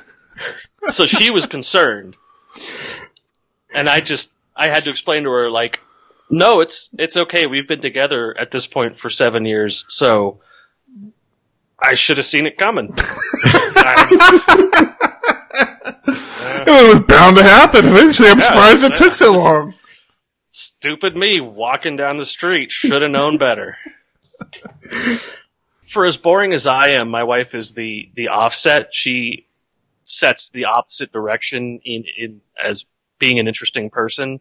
[0.89, 2.17] So she was concerned.
[3.73, 5.79] And I just, I had to explain to her, like,
[6.29, 7.47] no, it's, it's okay.
[7.47, 9.85] We've been together at this point for seven years.
[9.89, 10.41] So
[11.79, 12.97] I should have seen it coming.
[15.85, 18.29] It was bound to happen eventually.
[18.29, 19.75] I'm Yeah, surprised it took so long.
[20.51, 23.77] stupid me walking down the street should have known better.
[25.89, 28.95] for as boring as I am, my wife is the the offset.
[28.95, 29.47] She
[30.05, 32.87] sets the opposite direction in in as
[33.19, 34.41] being an interesting person.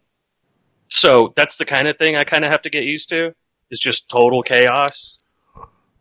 [0.88, 3.34] So that's the kind of thing I kind of have to get used to.
[3.70, 5.18] Is just total chaos.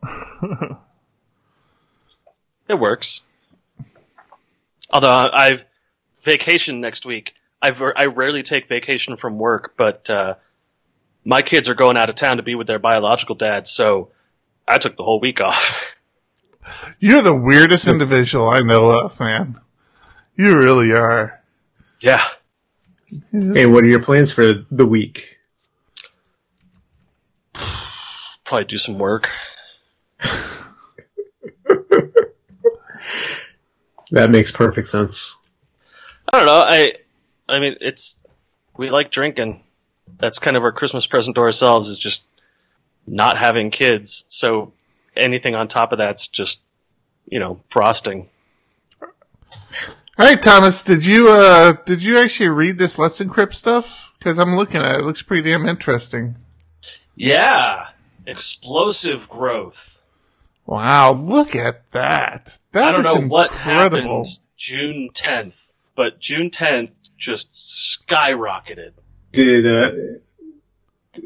[2.67, 3.21] it works.
[4.91, 5.61] Although I- I've
[6.21, 7.33] vacation next week.
[7.61, 10.35] I've I rarely take vacation from work, but uh,
[11.23, 14.09] my kids are going out of town to be with their biological dad, so
[14.67, 15.83] I took the whole week off.
[16.99, 19.59] You're the weirdest individual I know of, man.
[20.35, 21.39] You really are.
[21.99, 22.23] yeah.
[23.31, 25.37] Hey, what are your plans for the week?
[28.45, 29.29] Probably do some work.
[34.11, 35.37] That makes perfect sense.
[36.31, 36.65] I don't know.
[36.67, 36.93] I
[37.47, 38.17] I mean, it's
[38.77, 39.63] we like drinking.
[40.19, 42.23] That's kind of our Christmas present to ourselves is just
[43.07, 44.25] not having kids.
[44.29, 44.73] So
[45.15, 46.61] anything on top of that's just
[47.27, 48.29] you know frosting.
[49.01, 54.13] All right, Thomas, did you uh did you actually read this Let's Encrypt stuff?
[54.19, 54.99] Because I'm looking at it.
[54.99, 56.35] It looks pretty damn interesting.
[57.15, 57.87] Yeah,
[58.25, 60.00] explosive growth.
[60.71, 62.57] Wow, look at that.
[62.71, 64.23] That I don't is know what incredible.
[64.23, 65.55] happened June 10th,
[65.97, 68.93] but June 10th just skyrocketed.
[69.33, 69.91] Did uh,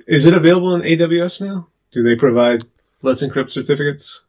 [0.08, 1.68] is it available in AWS now?
[1.92, 2.64] Do they provide
[3.04, 4.26] Let's Encrypt certificates?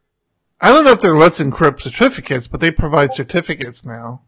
[0.61, 4.21] I don't know if they're Let's Encrypt certificates, but they provide certificates now.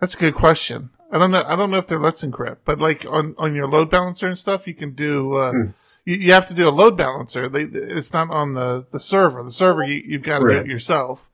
[0.00, 0.90] That's a good question.
[1.10, 1.42] I don't know.
[1.44, 4.38] I don't know if they're Let's Encrypt, but like on, on your load balancer and
[4.38, 5.36] stuff, you can do.
[5.38, 5.70] Uh, Hmm.
[6.04, 7.48] You, you have to do a load balancer.
[7.48, 9.42] They, it's not on the, the server.
[9.42, 11.28] The server you, you've got to do it yourself.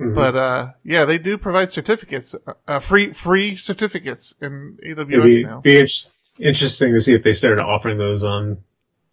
[0.00, 0.14] Mhm.
[0.14, 2.34] But uh, yeah, they do provide certificates,
[2.68, 5.60] uh, free free certificates in AWS It'd be, now.
[5.60, 5.86] be in-
[6.38, 8.58] interesting to see if they started offering those on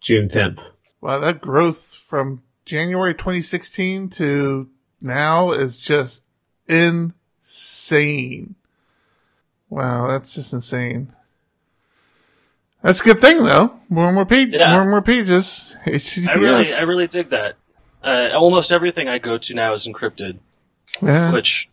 [0.02, 0.70] June 10th.
[1.00, 4.68] Wow, that growth from January 2016 to
[5.00, 6.22] now is just
[6.68, 8.54] insane.
[9.70, 11.14] Wow, that's just insane.
[12.84, 13.72] That's a good thing though.
[13.88, 14.56] More and more pages.
[14.60, 14.72] Yeah.
[14.72, 15.74] More and more pages.
[15.86, 16.28] HTTPS.
[16.28, 17.56] I really, I really dig that.
[18.02, 20.38] Uh, almost everything I go to now is encrypted,
[21.02, 21.32] Yeah.
[21.32, 21.70] which,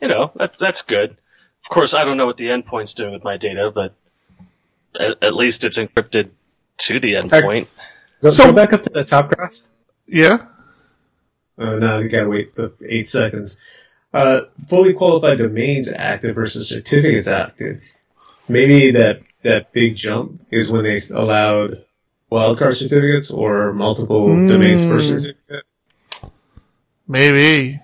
[0.00, 1.10] you know, that's that's good.
[1.10, 3.94] Of course, I don't know what the endpoint's doing with my data, but
[4.98, 6.30] at, at least it's encrypted
[6.78, 7.66] to the endpoint.
[8.22, 9.56] Go, So- go back up to the top graph.
[10.06, 10.46] yeah.
[11.58, 13.60] Oh, no, you gotta wait the eight seconds.
[14.14, 17.82] Uh, fully qualified domains active versus certificates active.
[18.48, 21.84] Maybe that, that big jump is when they allowed
[22.30, 25.08] wildcard certificates or multiple domains per Mm.
[25.08, 25.64] certificate.
[27.06, 27.80] Maybe.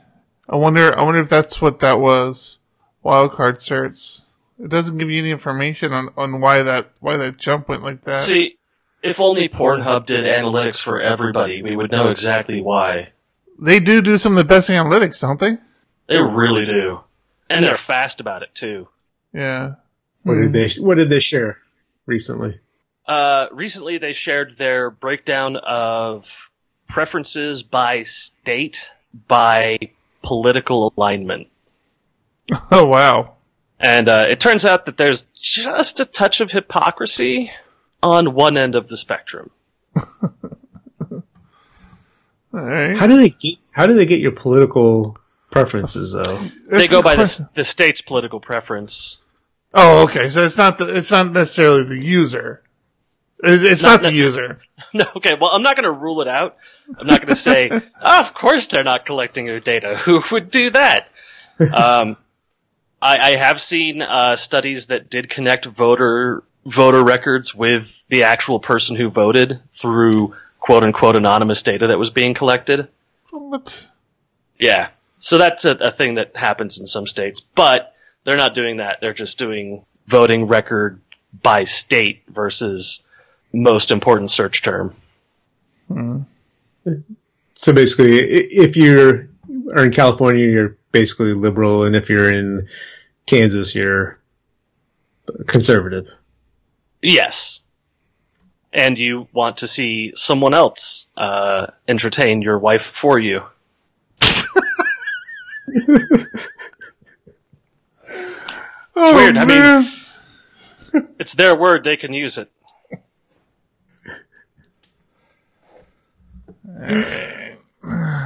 [0.48, 0.96] I wonder.
[0.98, 2.59] I wonder if that's what that was.
[3.04, 4.24] Wildcard certs.
[4.62, 8.02] It doesn't give you any information on, on why that why that jump went like
[8.02, 8.14] that.
[8.16, 8.56] See,
[9.02, 13.11] if only Pornhub did analytics for everybody, we would know exactly why.
[13.61, 15.59] They do do some of the best analytics, don't they?
[16.09, 17.00] They really do,
[17.50, 18.88] and they're fast about it too.
[19.32, 19.74] Yeah.
[20.22, 20.40] What Hmm.
[20.42, 21.58] did they, what did they share
[22.06, 22.60] recently?
[23.06, 26.50] Uh, recently, they shared their breakdown of
[26.88, 28.90] preferences by state
[29.26, 29.78] by
[30.22, 31.48] political alignment.
[32.70, 33.34] Oh wow.
[33.80, 37.50] And uh, it turns out that there's just a touch of hypocrisy
[38.02, 39.50] on one end of the spectrum.
[41.10, 41.20] All
[42.52, 42.96] right.
[42.96, 45.18] How do they get, how do they get your political
[45.50, 46.48] preferences though?
[46.70, 49.18] they go by the, the state's political preference.
[49.74, 50.28] Oh, okay.
[50.28, 52.62] So it's not the it's not necessarily the user.
[53.42, 54.60] It's, it's not, Not the user.
[54.94, 56.56] No, okay, well, I'm not going to rule it out.
[56.98, 57.68] I'm not going to say,
[58.00, 59.96] oh, of course they're not collecting your data.
[60.04, 61.08] Who would do that?
[61.60, 62.16] Um,
[63.02, 68.60] I, I have seen uh, studies that did connect voter voter records with the actual
[68.60, 72.88] person who voted through quote unquote anonymous data that was being collected.
[73.30, 73.88] What?
[74.58, 74.88] Yeah,
[75.18, 77.94] so that's a, a thing that happens in some states, but
[78.29, 78.99] they're not doing that.
[79.01, 81.01] They're just doing voting record
[81.43, 83.03] by state versus
[83.55, 84.95] most important search term.
[87.55, 89.31] So basically, if you're
[89.74, 92.68] are in California, you're basically liberal, and if you're in
[93.24, 94.18] Kansas, you're
[95.47, 96.12] conservative.
[97.01, 97.61] Yes.
[98.74, 103.45] And you want to see someone else uh, entertain your wife for you.
[109.01, 109.92] Oh, weird, I mean-
[111.20, 112.51] It's their word; they can use it.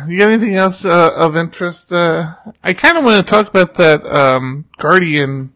[0.08, 1.92] you got anything else uh, of interest?
[1.92, 5.52] Uh, I kind of want to talk about that um, Guardian,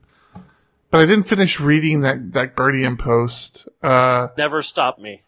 [0.90, 3.68] but I didn't finish reading that that Guardian post.
[3.82, 5.22] Uh, Never stop me.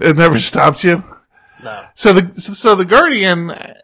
[0.00, 1.02] it never stopped you.
[1.62, 1.86] No.
[1.94, 3.74] So the so the Guardian, uh,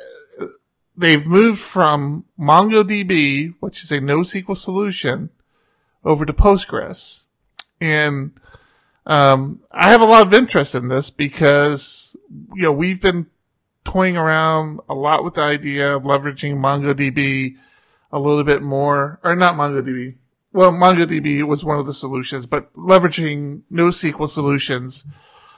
[0.96, 5.30] they've moved from MongoDB, which is a NoSQL solution,
[6.04, 7.26] over to Postgres,
[7.80, 8.32] and
[9.06, 12.16] um, I have a lot of interest in this because
[12.54, 13.26] you know we've been
[13.84, 17.56] toying around a lot with the idea of leveraging MongoDB
[18.12, 20.16] a little bit more, or not MongoDB.
[20.52, 25.04] Well, MongoDB was one of the solutions, but leveraging NoSQL solutions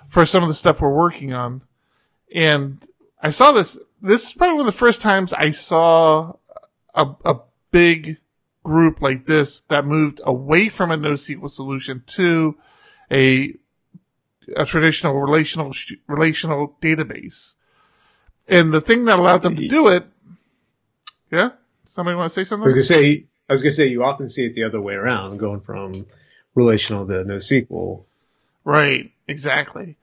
[0.09, 1.63] for some of the stuff we're working on.
[2.35, 2.83] And
[3.23, 6.35] I saw this, this is probably one of the first times I saw
[6.95, 7.41] a, a
[7.71, 8.19] big
[8.63, 12.57] group like this that moved away from a NoSQL solution to
[13.11, 13.55] a,
[14.57, 15.73] a traditional relational,
[16.07, 17.55] relational database.
[18.47, 20.07] And the thing that allowed them to do it,
[21.31, 21.51] yeah?
[21.87, 22.65] Somebody want to say something?
[22.65, 24.95] I was gonna say, I was gonna say, you often see it the other way
[24.95, 26.07] around, going from
[26.55, 28.05] relational to NoSQL.
[28.65, 29.97] Right, exactly.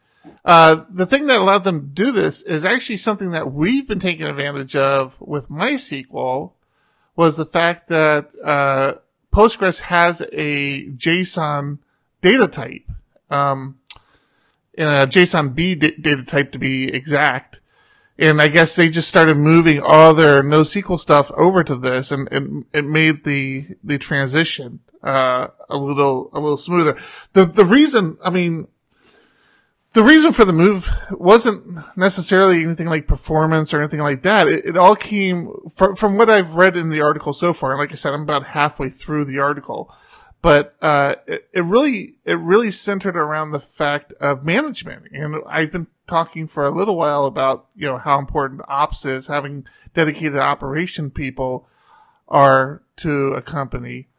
[0.44, 4.00] Uh, the thing that allowed them to do this is actually something that we've been
[4.00, 6.52] taking advantage of with MySQL
[7.16, 8.94] was the fact that, uh,
[9.34, 11.80] Postgres has a JSON
[12.22, 12.90] data type,
[13.30, 13.78] um,
[14.78, 17.60] and a JSON B d- data type to be exact.
[18.18, 22.30] And I guess they just started moving all their NoSQL stuff over to this and,
[22.32, 26.98] and it made the, the transition, uh, a little, a little smoother.
[27.34, 28.68] The, the reason, I mean,
[29.96, 31.66] the reason for the move wasn't
[31.98, 34.48] necessarily anything like performance or anything like that.
[34.48, 37.72] It, it all came from, from what I've read in the article so far.
[37.72, 39.90] And like I said, I'm about halfway through the article,
[40.42, 45.08] but, uh, it, it really, it really centered around the fact of management.
[45.12, 49.28] And I've been talking for a little while about, you know, how important ops is,
[49.28, 51.68] having dedicated operation people
[52.28, 54.10] are to a company.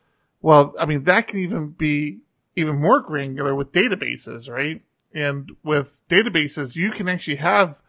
[0.41, 2.21] Well, I mean, that can even be
[2.57, 4.81] even more granular with databases, right?
[5.15, 7.81] And with databases, you can actually have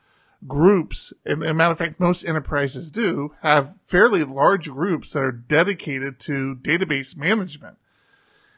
[0.47, 5.31] groups, and, and matter of fact, most enterprises do have fairly large groups that are
[5.31, 7.77] dedicated to database management.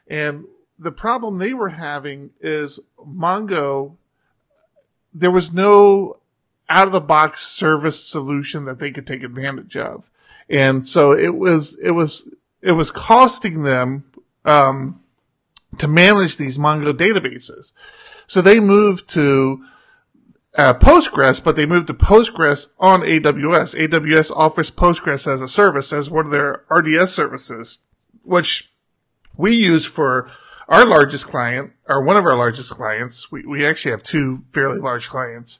[0.08, 0.46] And
[0.78, 3.96] the problem they were having is Mongo,
[5.14, 6.20] there was no
[6.70, 10.10] out of the box service solution that they could take advantage of.
[10.50, 12.30] And so it was, it was,
[12.62, 14.04] it was costing them,
[14.46, 15.02] um,
[15.78, 17.74] to manage these Mongo databases.
[18.30, 19.66] So they moved to
[20.56, 23.90] uh, Postgres, but they moved to Postgres on AWS.
[23.90, 27.80] AWS offers Postgres as a service, as one of their RDS services,
[28.22, 28.72] which
[29.36, 30.30] we use for
[30.68, 33.32] our largest client, or one of our largest clients.
[33.32, 35.60] We, we actually have two fairly large clients.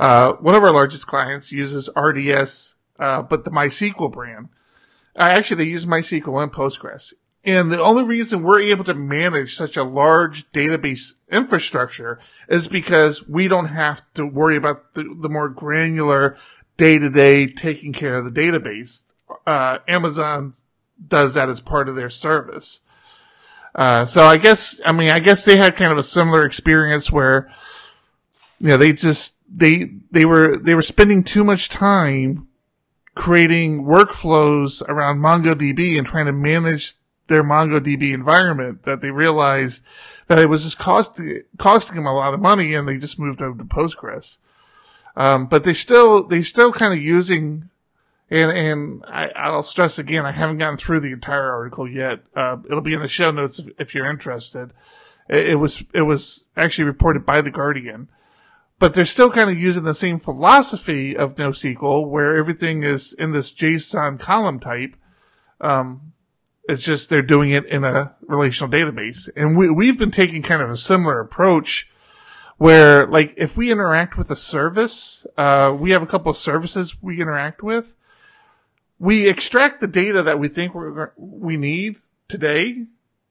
[0.00, 4.48] Uh, one of our largest clients uses RDS, uh, but the MySQL brand.
[5.14, 7.14] Uh, actually, they use MySQL and Postgres.
[7.42, 13.26] And the only reason we're able to manage such a large database infrastructure is because
[13.26, 16.36] we don't have to worry about the, the more granular
[16.76, 19.02] day to day taking care of the database.
[19.46, 20.52] Uh, Amazon
[21.06, 22.82] does that as part of their service.
[23.74, 27.10] Uh, so I guess, I mean, I guess they had kind of a similar experience
[27.10, 27.50] where,
[28.58, 32.48] you know, they just, they, they were, they were spending too much time
[33.14, 36.94] creating workflows around MongoDB and trying to manage
[37.30, 39.82] their MongoDB environment that they realized
[40.26, 43.40] that it was just costing costing them a lot of money, and they just moved
[43.40, 44.36] over to Postgres.
[45.16, 47.70] Um, but they still they still kind of using,
[48.28, 52.20] and and I, I'll stress again, I haven't gotten through the entire article yet.
[52.36, 54.72] Uh, it'll be in the show notes if, if you're interested.
[55.28, 58.08] It, it was it was actually reported by the Guardian
[58.80, 63.32] but they're still kind of using the same philosophy of NoSQL where everything is in
[63.32, 64.96] this JSON column type.
[65.60, 66.14] Um,
[66.70, 69.28] it's just they're doing it in a relational database.
[69.34, 71.90] And we, we've been taking kind of a similar approach
[72.58, 77.02] where like if we interact with a service, uh, we have a couple of services
[77.02, 77.96] we interact with.
[78.98, 80.74] We extract the data that we think
[81.16, 81.96] we need
[82.28, 82.86] today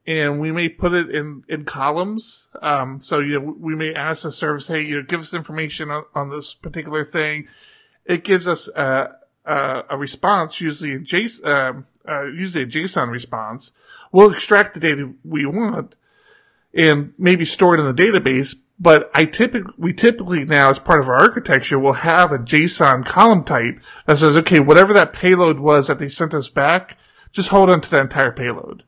[0.05, 2.49] and we may put it in, in columns.
[2.61, 5.91] Um, so, you know, we may ask the service, hey, you know, give us information
[5.91, 7.47] on, on this particular thing.
[8.05, 9.15] It gives us a,
[9.45, 13.71] a, a response, usually a JSON, um, uh, usually a JSON response.
[14.11, 15.95] We'll extract the data we want
[16.73, 18.55] and maybe store it in the database.
[18.81, 23.05] But I typically, we typically now, as part of our architecture, will have a JSON
[23.05, 26.97] column type that says, okay, whatever that payload was that they sent us back,
[27.31, 28.83] just hold on to that entire payload.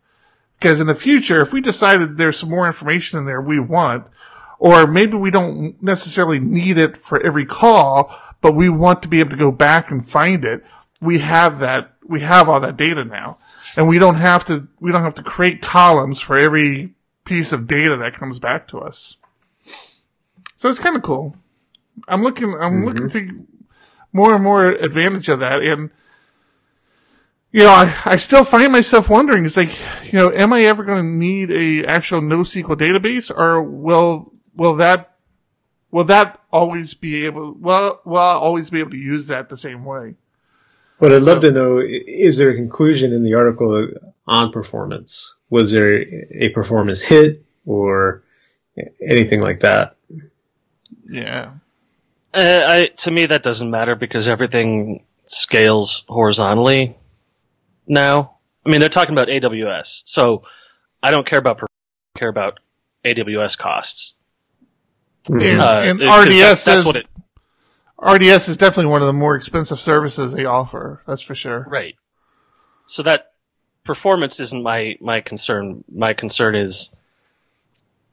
[0.57, 4.07] Because in the future, if we decided there's some more information in there we want,
[4.59, 9.19] or maybe we don't necessarily need it for every call, but we want to be
[9.19, 10.63] able to go back and find it,
[11.01, 13.37] we have that, we have all that data now.
[13.77, 16.93] And we don't have to, we don't have to create columns for every
[17.23, 19.15] piece of data that comes back to us.
[20.57, 21.35] So it's kind of cool.
[22.07, 22.53] I'm looking.
[22.53, 22.85] I'm Mhm.
[22.85, 23.47] looking to
[24.13, 25.89] more and more advantage of that, and
[27.51, 29.45] you know, I, I still find myself wondering.
[29.45, 29.77] It's like,
[30.11, 34.75] you know, am I ever going to need a actual NoSQL database, or will will
[34.77, 35.15] that
[35.91, 37.53] will that always be able?
[37.59, 40.15] Well, will I always be able to use that the same way?
[41.01, 43.87] What I'd love So- to know is there a conclusion in the article
[44.27, 45.33] on performance?
[45.49, 45.95] Was there
[46.31, 48.21] a performance hit or
[49.09, 49.95] anything like that?
[51.09, 51.53] Yeah.
[52.31, 56.95] Uh, I, to me, that doesn't matter because everything scales horizontally
[57.87, 58.37] now.
[58.63, 60.43] I mean, they're talking about AWS, so
[61.01, 61.67] I don't care about per-
[62.15, 62.59] care about
[63.03, 64.13] AWS costs.
[65.27, 67.07] And, Uh, and RDS that- that's is what it
[68.01, 71.01] RDS is definitely one of the more expensive services they offer.
[71.05, 71.65] That's for sure.
[71.69, 71.95] right.
[72.87, 73.33] So that
[73.85, 75.83] performance isn't my my concern.
[75.89, 76.89] My concern is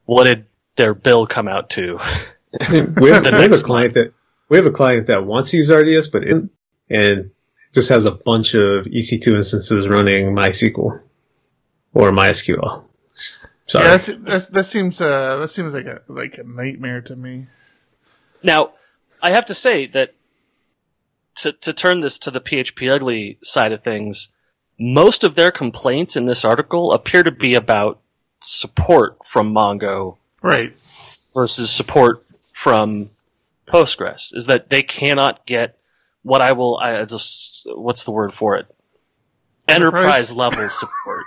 [0.05, 1.99] what did their bill come out to?
[2.69, 4.13] we have, The we have a client that
[4.47, 6.43] we have a client that wants to use RDS, but it,
[6.89, 7.31] and
[7.73, 11.01] just has a bunch of EC2 instances running MySQL
[11.93, 12.83] or MySQL.
[13.67, 13.85] Sorry.
[13.85, 17.47] Yeah, that's, that's, that seems uh, that seems like a like a nightmare to me.
[18.41, 18.73] Now,
[19.21, 20.13] I have to say that
[21.37, 24.29] to to turn this to the PHP ugly side of things,
[24.79, 27.99] most of their complaints in this article appear to be about
[28.45, 30.73] support from Mongo Right.
[31.33, 33.09] versus support from
[33.67, 34.35] Postgres.
[34.35, 35.77] Is that they cannot get
[36.23, 38.67] what I will I just what's the word for it?
[39.67, 40.31] Enterprise.
[40.31, 41.25] Enterprise level support.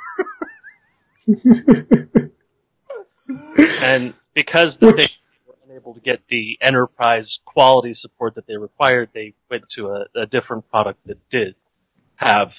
[3.82, 5.20] and because the, Which-
[5.93, 10.26] unable to get the enterprise quality support that they required, they went to a, a
[10.26, 11.55] different product that did
[12.16, 12.57] have.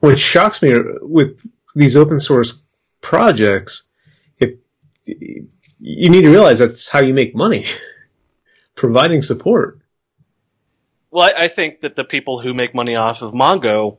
[0.00, 1.40] What shocks me with
[1.74, 2.62] these open source
[3.00, 3.88] projects,
[4.38, 4.54] if
[5.06, 7.66] you need to realize that's how you make money,
[8.74, 9.80] providing support.
[11.10, 13.98] Well, I, I think that the people who make money off of Mongo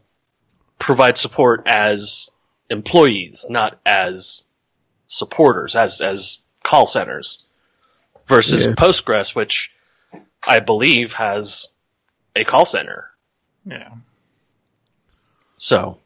[0.80, 2.30] provide support as
[2.70, 4.44] employees, not as
[5.08, 7.46] supporters, as as call centers,
[8.28, 8.74] versus Yeah.
[8.74, 9.72] Postgres, which
[10.46, 11.70] I believe has
[12.36, 13.10] a call center.
[13.66, 13.90] Yeah.
[15.58, 16.00] So,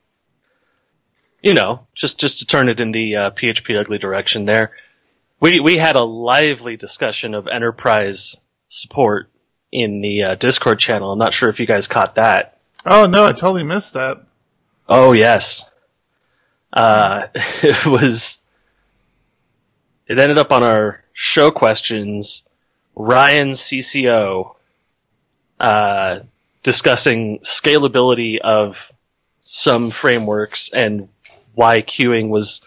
[1.42, 4.72] you know, just just to turn it in the uh, PHP ugly direction there,
[5.40, 8.36] we we had a lively discussion of enterprise
[8.68, 9.30] support
[9.72, 11.12] in the uh, Discord channel.
[11.12, 12.60] I'm not sure if you guys caught that.
[12.86, 14.24] Oh no, I totally missed that.
[14.88, 15.66] Oh yes,
[16.74, 18.40] uh, it was.
[20.08, 22.44] It ended up on our show questions.
[22.96, 24.54] Ryan CCO
[25.60, 26.20] uh,
[26.62, 28.92] discussing scalability of
[29.40, 31.10] some frameworks and
[31.56, 32.62] why queuing was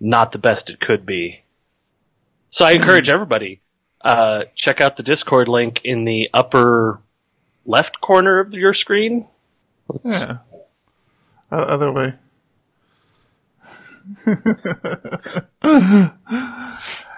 [0.00, 1.42] not the best it could be.
[2.48, 3.60] So I encourage everybody
[4.00, 7.00] uh, check out the Discord link in the upper
[7.66, 9.26] left corner of your screen.
[10.04, 10.38] Yeah.
[11.52, 12.14] Uh, other way.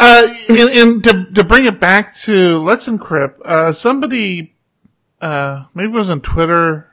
[0.00, 4.54] uh, and, and to, to bring it back to Let's Encrypt, uh, somebody,
[5.20, 6.88] uh, maybe it was on Twitter.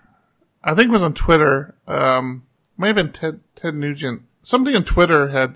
[0.63, 1.75] I think it was on Twitter.
[1.87, 2.43] Um,
[2.75, 4.23] might have been Ted, Ted Nugent.
[4.41, 5.55] Somebody on Twitter had,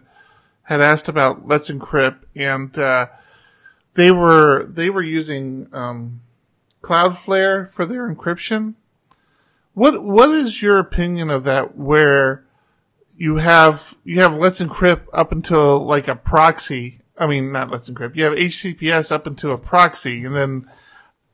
[0.64, 3.08] had asked about Let's Encrypt and, uh,
[3.94, 6.22] they were, they were using, um,
[6.82, 8.74] Cloudflare for their encryption.
[9.74, 11.78] What what is your opinion of that?
[11.78, 12.44] Where
[13.16, 17.01] you have you have Let's Encrypt up until like a proxy.
[17.22, 18.16] I mean, not Let's Encrypt.
[18.16, 20.68] You have HTTPS up into a proxy, and then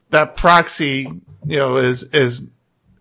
[0.10, 1.08] that proxy,
[1.46, 2.44] you know, is is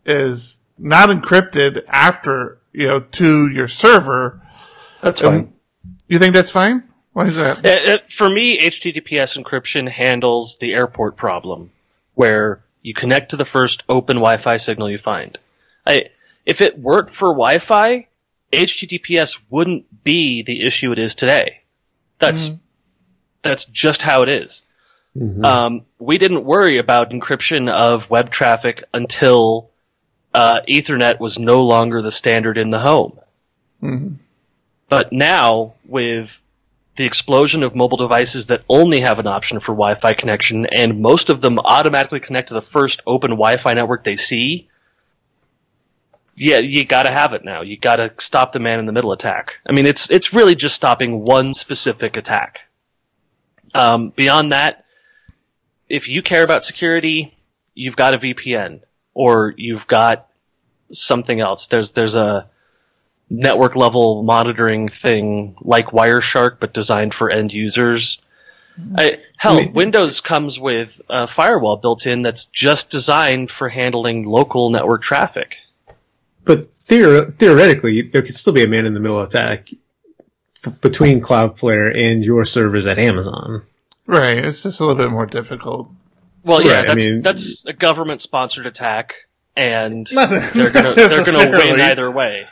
[0.04, 4.40] is not encrypted after you know to your server.
[5.02, 5.52] That's Um,
[6.06, 6.84] You think that's fine?
[7.12, 7.66] Why is that?
[7.66, 11.72] It, it- for me, HTTPS encryption handles the airport problem,
[12.14, 15.36] where you connect to the first open Wi-Fi signal you find.
[15.84, 16.10] I,
[16.44, 18.06] if it worked for Wi-Fi,
[18.52, 21.62] HTTPS wouldn't be the issue it is today.
[22.20, 22.52] That's
[23.42, 24.62] that's just how it is.
[25.44, 29.70] Um, we didn't worry about encryption of web traffic until
[30.34, 33.18] uh, Ethernet was no longer the standard in the home.
[34.88, 36.40] But now, with
[36.96, 41.30] the explosion of mobile devices that only have an option for Wi-Fi connection, and most
[41.30, 44.68] of them automatically connect to the first open Wi-Fi network they see,
[46.34, 47.62] yeah, you gotta have it now.
[47.62, 49.54] You gotta stop the man in the middle attack.
[49.66, 52.60] I mean, it's it's really just stopping one specific attack.
[53.76, 54.84] Um, beyond that,
[55.88, 57.36] if you care about security,
[57.74, 58.80] you've got a VPN
[59.14, 60.28] or you've got
[60.88, 61.68] something else.
[61.68, 62.48] There's there's a
[63.28, 68.20] network level monitoring thing like Wireshark, but designed for end users.
[68.94, 74.24] I, hell, mean- Windows comes with a firewall built in that's just designed for handling
[74.24, 75.56] local network traffic.
[76.44, 79.70] But theor- theoretically, there could still be a man in the middle attack
[80.80, 83.62] between Cloudflare and your servers at Amazon.
[84.06, 84.44] Right.
[84.44, 85.88] It's just a little bit more difficult.
[86.44, 89.14] Well, yeah, Right, I that's, mean- that's a government-sponsored attack,
[89.56, 92.46] and Not they're gonna win either way.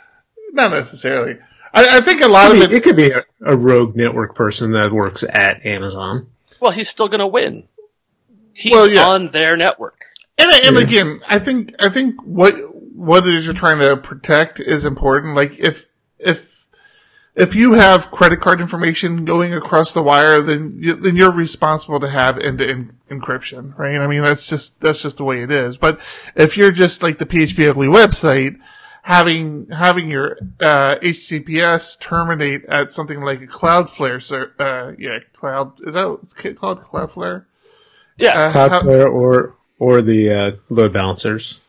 [0.53, 1.39] Not necessarily.
[1.73, 2.73] I, I think a lot I of mean, it.
[2.73, 6.29] it could be a, a rogue network person that works at Amazon.
[6.61, 7.65] Well, he's still gonna win.
[8.53, 9.07] He's Well, yeah.
[9.09, 10.01] on their network.
[10.39, 12.55] And, and again, I think I think what
[12.97, 15.37] what it is you're trying to protect is important.
[15.37, 15.89] Like if
[16.19, 16.54] if
[17.37, 21.99] if you have credit card information going across the wire, then you, then you're responsible
[22.01, 23.97] to have end to end encryption, right?
[23.99, 25.77] I mean, that's just that's just the way it is.
[25.77, 26.01] But
[26.37, 28.59] if you're just like the PHP Ugly website,
[29.03, 35.81] having having your uh, HTTPS terminate at something like a Cloudflare, ser- uh, yeah, Cloud
[35.87, 37.47] is that what it's called Cloudflare?
[38.17, 41.61] Yeah, Uh, how- Cloudflare or or the uh, load balancers.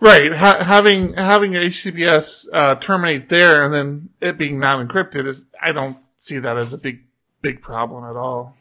[0.00, 5.26] Right, ha- having having your HTTPS uh, terminate there and then it being non encrypted
[5.26, 7.04] is I don't see that as a big
[7.42, 8.56] big problem at all.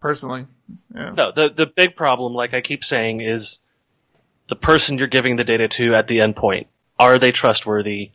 [0.00, 0.46] Personally,
[0.94, 1.10] yeah.
[1.10, 1.30] no.
[1.32, 3.58] The the big problem, like I keep saying, is
[4.48, 6.66] the person you're giving the data to at the endpoint.
[6.98, 8.12] Are they trustworthy?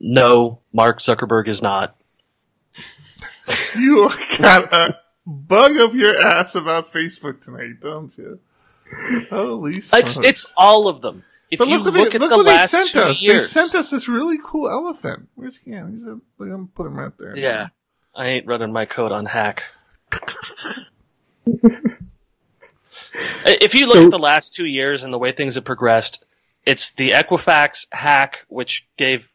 [0.00, 1.96] No, Mark Zuckerberg is not.
[3.76, 8.40] You got a bug up your ass about Facebook tonight, don't you?
[9.30, 10.18] Holy It's smokes.
[10.22, 11.22] it's all of them.
[11.52, 13.00] If But you look what look they, at look the what last they sent two
[13.10, 13.22] us.
[13.22, 15.28] years, They sent us this really cool elephant.
[15.34, 15.86] Where's yeah?
[15.90, 17.36] He's a, look, I'm put him right there.
[17.36, 17.68] Yeah,
[18.14, 19.62] I ain't running my code on hack.
[23.44, 26.24] if you look So- at the last two years and the way things have progressed,
[26.64, 29.28] it's the Equifax hack, which gave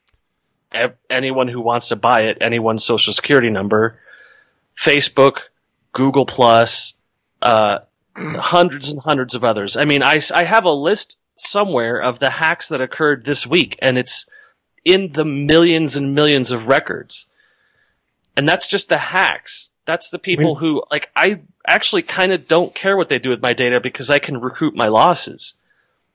[0.71, 3.99] ev- anyone who wants to buy it anyone's social security number.
[4.75, 5.39] Facebook,
[5.93, 6.93] Google Plus,
[7.43, 7.79] uh,
[8.15, 9.77] hundreds and hundreds of others.
[9.77, 13.77] I mean, I, I have a list somewhere of the hacks that occurred this week,
[13.81, 14.25] and it's
[14.83, 17.27] in the millions and millions of records.
[18.35, 19.71] And that's just the hacks.
[19.85, 23.29] That's the people I who, like, I actually kind of don't care what they do
[23.29, 25.53] with my data because I can recoup my losses.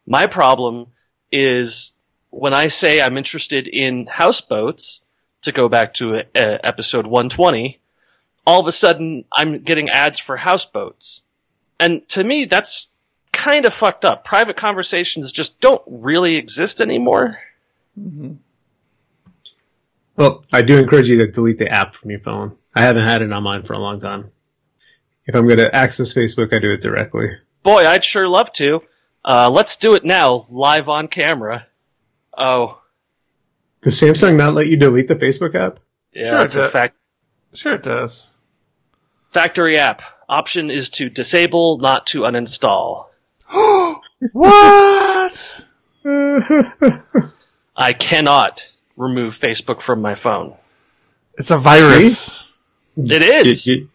[0.07, 0.89] My problem
[1.31, 1.95] is
[2.31, 5.03] when I say I'm interested in houseboats,
[5.43, 7.79] to go back to uh, episode 120,
[8.47, 11.23] all of a sudden I'm getting ads for houseboats.
[11.79, 12.89] And to me, that's
[13.33, 14.24] kind of fucked up.
[14.24, 17.39] Private conversations just don't really exist anymore.
[20.16, 22.57] Well, I do encourage you to delete the app from your phone.
[22.74, 24.30] I haven't had it on mine for a long time.
[25.26, 27.28] If I'm going to access Facebook, I do it directly.
[27.62, 28.80] Boy, I'd sure love to.
[29.24, 31.66] Uh, let's do it now, live on camera.
[32.37, 32.80] Oh,
[33.83, 35.78] Does Samsung not let you delete the Facebook app?
[36.12, 36.97] yeah, Sure, it's a fact.
[37.55, 38.39] Sure it does.
[39.30, 40.03] Factory app.
[40.28, 43.07] Option is to disable, not to uninstall.
[44.32, 45.64] What?
[47.76, 48.62] I cannot
[48.96, 50.55] remove Facebook from my phone.
[51.38, 52.57] It's a virus.
[52.96, 53.20] It Get,
[53.64, 53.88] get,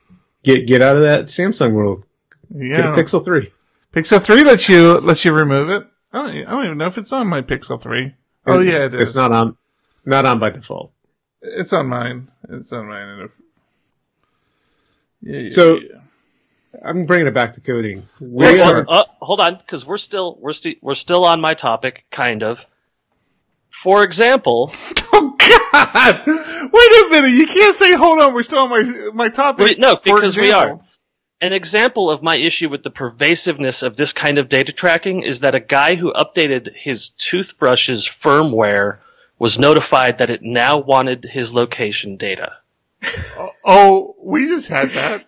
[0.44, 2.04] get, get out of that Samsung world.
[2.52, 2.94] Get Yeah.
[2.94, 3.52] a Pixel 3.
[3.94, 5.88] Pixel 3 lets you lets you remove it.
[6.12, 8.14] I don't, I don't even know if it's on my Pixel 3.
[8.48, 9.02] Oh yeah, it is.
[9.10, 9.56] It's not on,
[10.06, 10.92] not on by default.
[11.42, 12.30] It's on mine.
[12.50, 13.30] It's on mine.
[15.22, 16.00] Yeah, yeah, So- yeah.
[16.84, 18.08] I'm bringing it back to coding.
[18.20, 21.54] We Wait, are- uh, hold on, because we're still we're still we're still on my
[21.54, 22.66] topic, kind of.
[23.70, 24.72] For example,
[25.14, 26.22] oh God!
[26.28, 27.32] Wait a minute.
[27.32, 28.34] You can't say hold on.
[28.34, 29.66] We're still on my my topic.
[29.66, 30.80] Wait, no, because we are.
[31.42, 35.42] an example of my issue with the pervasiveness of this kind of data tracking is
[35.42, 38.98] that a guy who updated his toothbrush's firmware
[39.40, 42.54] was notified that it now wanted his location data.
[43.70, 45.26] Oh, we just had that.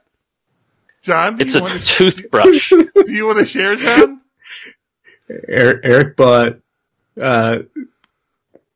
[1.02, 2.70] John, do It's you a want to toothbrush.
[2.96, 4.22] do you want to share, John?
[5.48, 6.60] Eric, Eric bought
[7.22, 7.60] uh,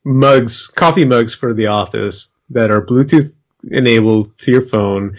[0.04, 3.36] mugs, coffee mugs for the office that are Bluetooth
[3.70, 5.18] enabled to your phone.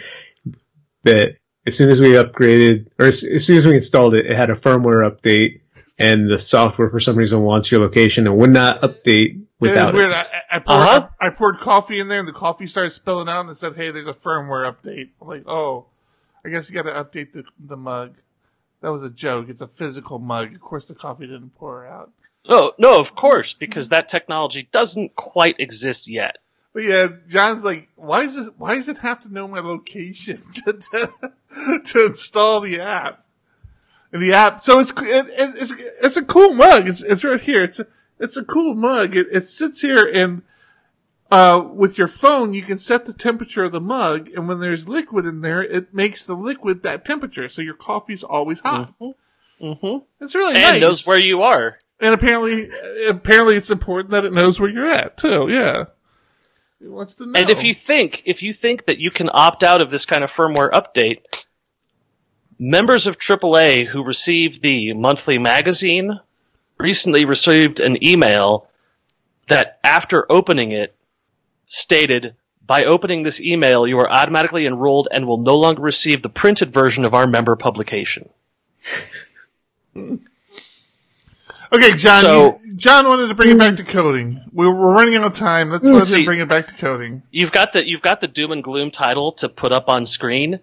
[1.04, 1.36] That
[1.66, 4.50] as soon as we upgraded, or as, as soon as we installed it, it had
[4.50, 5.60] a firmware update,
[5.98, 9.98] and the software for some reason wants your location and would not update without it
[9.98, 10.12] weird.
[10.12, 10.14] it.
[10.16, 11.08] I, I, poured, Uh-huh.
[11.20, 13.76] I, I poured coffee in there, and the coffee started spilling out, and it said,
[13.76, 15.86] "Hey, there's a firmware update." I'm like, "Oh,
[16.44, 18.16] I guess you got to update the the mug."
[18.80, 19.48] That was a joke.
[19.48, 20.54] It's a physical mug.
[20.54, 22.12] Of course, the coffee didn't pour out.
[22.46, 26.36] Oh, no, of course, because that technology doesn't quite exist yet.
[26.74, 28.50] But yeah, John's like, "Why is this?
[28.58, 31.12] Why does it have to know my location to to,
[31.84, 33.24] to install the app?"
[34.12, 35.72] And the app, so it's it, it, it's
[36.02, 36.88] it's a cool mug.
[36.88, 37.64] It's it's right here.
[37.64, 37.86] It's a,
[38.18, 39.16] it's a cool mug.
[39.16, 40.42] It, it sits here and
[41.34, 44.88] uh, with your phone, you can set the temperature of the mug, and when there's
[44.88, 48.94] liquid in there, it makes the liquid that temperature, so your coffee's always hot.
[49.60, 49.96] Mm-hmm.
[50.20, 50.80] It's really And nice.
[50.80, 51.78] knows where you are.
[52.00, 52.68] and apparently,
[53.08, 55.46] apparently, it's important that it knows where you're at too.
[55.48, 55.84] Yeah,
[56.80, 57.40] it wants to know.
[57.40, 60.22] And if you think if you think that you can opt out of this kind
[60.24, 61.46] of firmware update,
[62.58, 66.20] members of AAA who received the monthly magazine
[66.78, 68.68] recently received an email
[69.46, 70.94] that after opening it
[71.66, 72.34] stated
[72.66, 76.72] by opening this email you are automatically enrolled and will no longer receive the printed
[76.72, 78.28] version of our member publication.
[79.96, 83.90] okay, John, So- you- John wanted to bring it back to hmm.
[83.90, 84.40] coding.
[84.52, 85.70] We're, we're running out of time.
[85.70, 85.92] Let's hmm.
[85.92, 87.22] let him See- bring it back to coding.
[87.30, 90.60] You've got the you've got the doom and gloom title to put up on screen,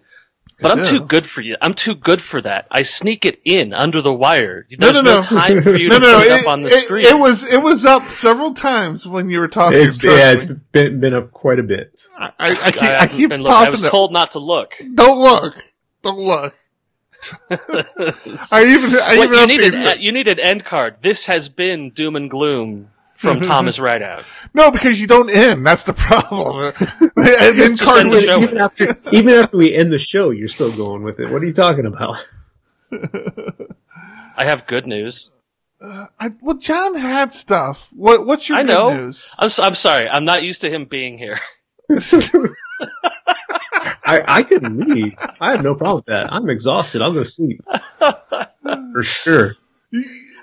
[0.62, 0.84] but I'm Yeah.
[0.84, 1.56] too good for you.
[1.60, 2.66] I'm too good for that.
[2.70, 4.66] I sneak it in under the wire.
[4.70, 5.22] No, There's no, no, no.
[5.22, 7.06] time for you No, to no, put it, it, up on the it- screen.
[7.06, 9.78] it was it was up several times when you were talking.
[9.80, 10.56] It's, trust yeah, it's me.
[10.72, 12.06] been, been up quite a bit.
[12.16, 13.56] I, I, I keep, I, I, keep been looking.
[13.56, 14.74] I was told not to look.
[14.94, 15.56] Don't look.
[16.02, 16.54] Don't look.
[17.50, 20.96] I even I What, even you, need an, you need an end card.
[21.02, 22.90] This has been doom and gloom
[23.22, 24.24] from Thomas Rideout.
[24.52, 25.64] No, because you don't end.
[25.66, 26.72] That's the problem.
[27.16, 28.38] and then card end the show.
[28.40, 31.30] even after even after we end the show, you're still going with it.
[31.30, 32.18] What are you talking about?
[32.92, 35.30] I have good news.
[35.80, 37.88] I, well, John had stuff.
[37.92, 38.94] What What's your I good know.
[38.94, 39.34] news?
[39.38, 40.08] I'm, s- I'm sorry.
[40.08, 41.38] I'm not used to him being here.
[44.04, 45.14] I, I can leave.
[45.40, 46.32] I have no problem with that.
[46.32, 47.02] I'm exhausted.
[47.02, 47.62] I'll go sleep
[47.98, 49.56] for sure.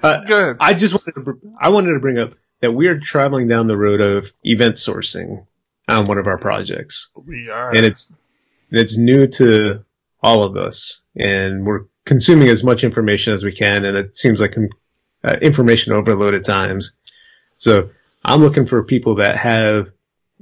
[0.04, 0.56] Uh, Go.
[0.60, 3.78] I just wanted to I wanted to bring up that we are traveling down the
[3.78, 5.46] road of event sourcing
[5.88, 7.74] on one of our projects, we are.
[7.74, 8.14] and it's
[8.70, 9.84] it's new to
[10.22, 14.42] all of us, and we're consuming as much information as we can, and it seems
[14.42, 14.56] like
[15.24, 16.94] uh, information overload at times.
[17.58, 17.90] So
[18.24, 19.92] I'm looking for people that have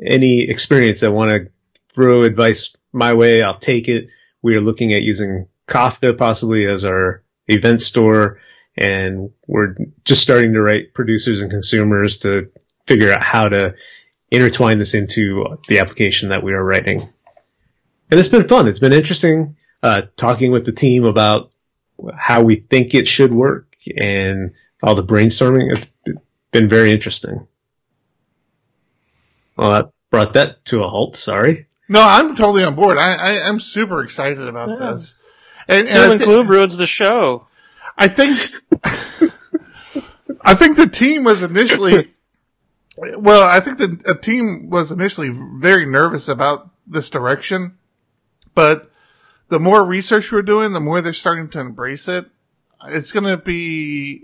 [0.04, 1.52] any experience that want to
[1.94, 3.42] throw advice my way.
[3.42, 4.10] I'll take it.
[4.42, 8.40] We are looking at using Kafka possibly as our event store,
[8.78, 9.76] and we're
[10.06, 12.52] just starting to write producers and consumers to
[12.86, 13.76] figure out how to
[14.32, 17.02] intertwine this into the application that we are writing.
[18.12, 18.68] And it's been fun.
[18.68, 21.52] It's been interesting uh, talking with the team about
[22.16, 25.72] how we think it should work and all the brainstorming.
[25.76, 25.92] It's
[26.52, 27.48] been very interesting.
[29.56, 31.16] Well, that brought that to a halt.
[31.16, 31.68] Sorry.
[31.90, 32.98] no, I'm totally on board.
[32.98, 34.92] I, I I'm super excited about Yeah.
[34.92, 35.16] this.
[35.68, 37.48] And, and Doom I, and thi- gloom ruins the show.
[37.98, 38.40] I think
[40.42, 42.14] I think the team was initially
[42.98, 47.78] well, I think the team was initially very nervous about this direction,
[48.56, 48.92] but
[49.50, 52.26] the more research we're doing, the more they're starting to embrace it.
[52.88, 54.24] It's going to be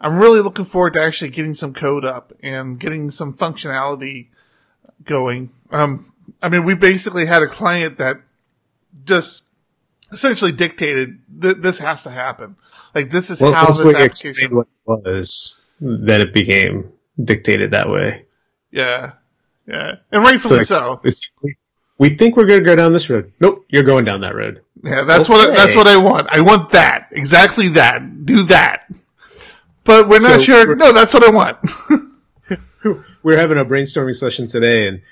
[0.00, 4.28] I'm really looking forward to actually getting some code up and getting some functionality
[5.04, 5.50] going.
[5.70, 8.20] Um I mean, we basically had a client that
[9.04, 9.42] just
[10.12, 12.56] essentially dictated th- this has to happen.
[12.94, 14.54] Like this is Well, how this application.
[14.56, 18.26] what it was, that it became dictated that way.
[18.70, 19.12] Yeah,
[19.66, 21.00] yeah, and rightfully so.
[21.04, 21.54] It's, we,
[21.98, 23.32] we think we're going to go down this road.
[23.40, 24.62] Nope, you're going down that road.
[24.84, 26.28] Yeah, that's what that's what I want.
[26.30, 28.24] I want that exactly that.
[28.26, 28.88] Do that.
[29.84, 30.66] But we're not So sure.
[30.66, 31.58] we're- No, that's what I want.
[33.22, 35.02] we're having a brainstorming session today and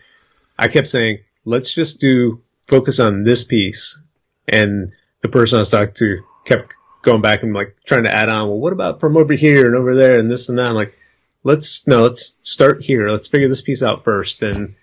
[0.59, 4.01] I kept saying, let's just do focus on this piece.
[4.49, 4.93] And
[5.23, 8.49] the person I was talking to kept going back and like trying to add on,
[8.49, 10.67] well, what about from over here and over there and this and that?
[10.67, 10.97] I'm like,
[11.45, 13.09] let's, no, let's start here.
[13.09, 14.75] Let's figure this piece out first and,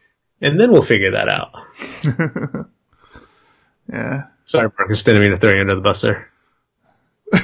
[0.41, 1.53] and then we'll figure that out.
[3.91, 4.27] yeah.
[4.45, 6.29] Sorry, Marcus, didn't mean to throw you under the bus there.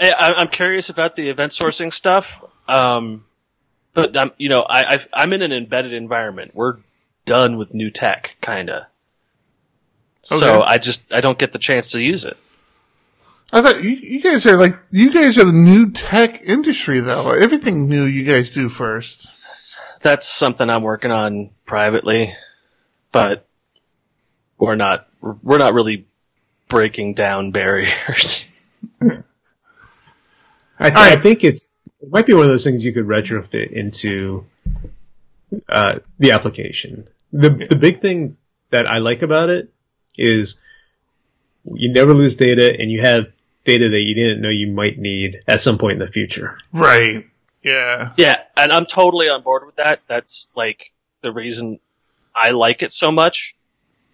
[0.00, 2.42] Hey, I, I'm curious about the event sourcing stuff.
[2.66, 3.26] Um,
[3.92, 6.52] but I'm, you know, I, I've, I'm in an embedded environment.
[6.54, 6.78] We're
[7.26, 8.86] done with new tech, kinda.
[8.86, 8.89] So
[10.30, 10.62] Okay.
[10.64, 12.36] I just I don't get the chance to use it.
[13.52, 17.32] I thought you, you guys are like you guys are the new tech industry though.
[17.32, 19.28] Everything new you guys do first.
[20.02, 22.34] That's something I'm working on privately,
[23.12, 23.46] but
[24.58, 26.06] we're not we're not really
[26.68, 28.44] breaking down barriers.
[29.02, 29.22] I, th-
[30.78, 30.94] right.
[30.94, 31.70] I think it's
[32.00, 34.46] it might be one of those things you could retrofit into
[35.68, 37.08] uh, the application.
[37.32, 38.36] The the big thing
[38.70, 39.72] that I like about it
[40.16, 40.60] is
[41.64, 43.26] you never lose data, and you have
[43.64, 46.58] data that you didn't know you might need at some point in the future.
[46.72, 47.26] Right.
[47.62, 48.12] Yeah.
[48.16, 50.00] Yeah, and I'm totally on board with that.
[50.06, 51.78] That's like the reason
[52.34, 53.54] I like it so much.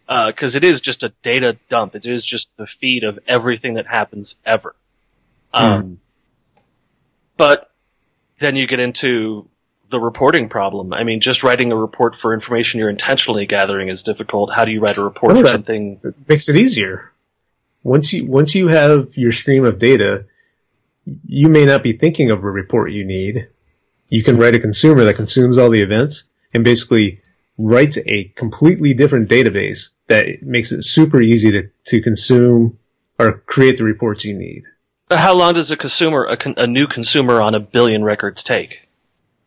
[0.08, 1.96] Because it is just a data dump.
[1.96, 4.76] It is just the feed of everything that happens ever.
[5.52, 5.98] Um,
[7.36, 7.72] but
[8.38, 9.48] then you get into
[9.90, 10.92] the reporting problem.
[10.92, 14.52] I mean, just writing a report for information you're intentionally gathering is difficult.
[14.52, 16.00] How do you write a report Oh, for something?
[16.02, 17.12] It makes it easier.
[17.82, 20.26] Once you once you have your stream of data,
[21.24, 23.48] you may not be thinking of a report you need.
[24.08, 27.20] You can write a consumer that consumes all the events and basically
[27.58, 32.78] writes a completely different database that makes it super easy to, to consume
[33.18, 34.64] or create the reports you need.
[35.10, 38.85] How long does a consumer, a, con- a new consumer on a billion records take?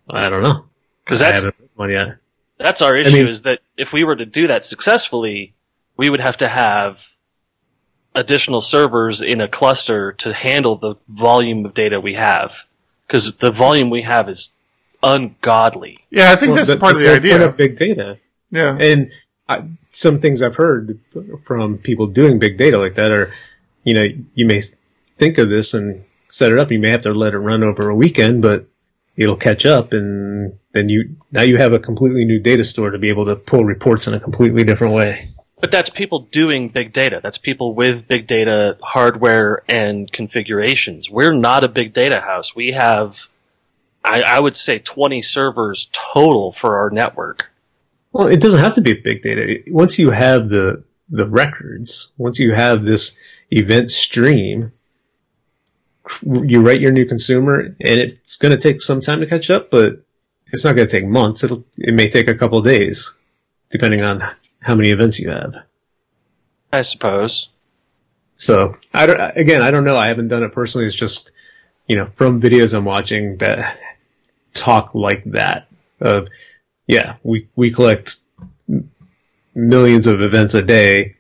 [0.09, 0.65] I don't know.
[1.05, 2.17] Because I that's haven't written one yet.
[2.57, 5.53] that's our issue mean- is that if we were to do that successfully,
[5.97, 6.99] we would have to have
[8.15, 12.55] additional servers in a cluster to handle the volume of data we have.
[13.07, 14.51] Because the volume we have is
[15.01, 15.97] ungodly.
[16.09, 17.47] Yeah, I think Well, that's that- part of the whole point idea.
[17.47, 18.17] of big data.
[18.51, 18.77] Yeah.
[18.79, 19.11] And
[19.47, 20.99] I, some things I've heard
[21.43, 23.33] from people doing big data like that are,
[23.83, 24.03] you know,
[24.35, 24.61] you may
[25.17, 26.71] think of this and set it up.
[26.71, 28.67] You may have to let it run over a weekend, but
[29.19, 32.97] it'll catch up and then you, now you have a completely new data store to
[32.97, 35.35] be able to pull reports in a completely different way.
[35.59, 37.19] But that's people doing big data.
[37.21, 41.09] That's people with big data hardware and configurations.
[41.09, 42.55] We're not a big data house.
[42.55, 43.27] We have,
[44.05, 47.51] I, I would say, 20 servers total for our network.
[48.13, 49.63] Well, it doesn't have to be big data.
[49.67, 53.19] Once you have the, the records, once you have this
[53.51, 54.71] event stream,
[56.23, 59.69] you write your new consumer and it's going to take some time to catch up,
[59.69, 60.03] but
[60.51, 61.43] it's not going to take months.
[61.43, 63.13] It'll, it may take a couple days
[63.69, 64.23] depending on
[64.61, 65.55] how many events you have.
[66.71, 67.49] I suppose.
[68.37, 69.97] So I don't, again, I don't know.
[69.97, 70.87] I haven't done it personally.
[70.87, 71.31] It's just,
[71.87, 73.77] you know, from videos I'm watching that
[74.53, 75.67] talk like that
[75.99, 76.29] of,
[76.87, 78.17] yeah, we, we collect
[79.53, 81.15] millions of events a day.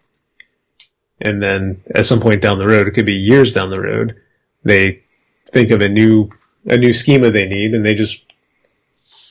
[1.21, 4.18] And then at some point down the road, it could be years down the road,
[4.63, 5.03] they
[5.47, 6.29] think of a new,
[6.65, 8.23] a new schema they need and they just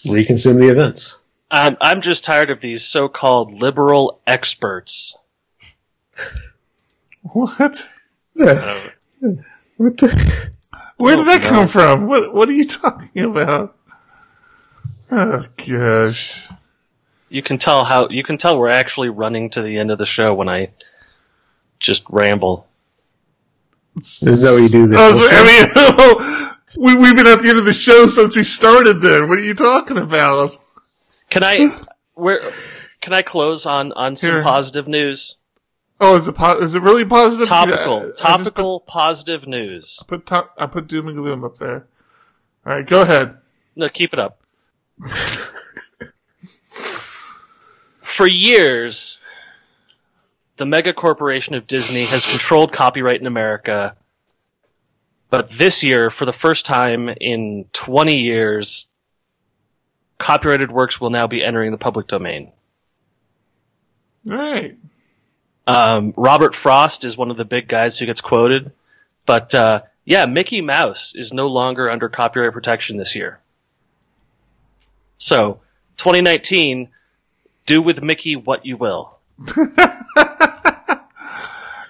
[0.04, 1.18] reconsume the events.
[1.50, 5.16] I'm, I'm just tired of these so-called liberal experts.
[7.22, 7.88] What?
[8.34, 8.90] Yeah.
[9.22, 9.30] Uh,
[9.76, 10.50] what the?
[10.96, 11.48] Where did that no.
[11.48, 12.06] come from?
[12.06, 13.76] What What are you talking about?
[15.10, 16.46] Oh gosh.
[17.28, 20.06] You can tell how you can tell we're actually running to the end of the
[20.06, 20.70] show when I
[21.80, 22.67] just ramble.
[23.98, 24.86] Isn't that what you do?
[24.88, 26.20] this I, was, whole?
[26.20, 29.00] I mean, we, we've been at the end of the show since we started.
[29.00, 30.56] Then what are you talking about?
[31.30, 31.76] Can I
[32.14, 32.40] where
[33.00, 34.42] can I close on on some Here.
[34.42, 35.36] positive news?
[36.00, 37.50] Oh, is it po- is it really positive?
[37.50, 39.98] I- I Topical, just topical positive news.
[40.06, 41.86] Put, put to- I put doom and gloom up there.
[42.66, 43.36] All right, go ahead.
[43.76, 44.40] No, keep it up.
[48.02, 49.17] For years,
[50.58, 53.96] the mega corporation of Disney has controlled copyright in America.
[55.30, 58.86] But this year, for the first time in 20 years,
[60.18, 62.52] copyrighted works will now be entering the public domain.
[64.28, 64.76] All right.
[65.66, 68.72] Um, Robert Frost is one of the big guys who gets quoted,
[69.26, 73.38] but uh, yeah, Mickey Mouse is no longer under copyright protection this year.
[75.18, 75.60] So,
[75.98, 76.88] 2019,
[77.66, 79.18] do with Mickey what you will.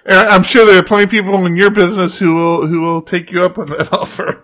[0.09, 3.03] And I'm sure there are plenty of people in your business who will who will
[3.03, 4.43] take you up on that offer.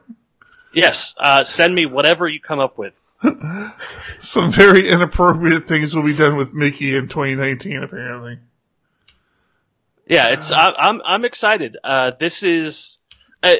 [0.72, 3.02] Yes, uh, send me whatever you come up with.
[4.20, 8.38] Some very inappropriate things will be done with Mickey in 2019, apparently.
[10.06, 11.78] Yeah, it's I, I'm I'm excited.
[11.84, 13.00] Uh, this is,
[13.42, 13.56] uh,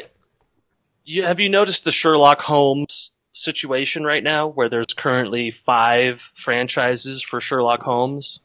[1.06, 7.24] you, have you noticed the Sherlock Holmes situation right now, where there's currently five franchises
[7.24, 8.42] for Sherlock Holmes?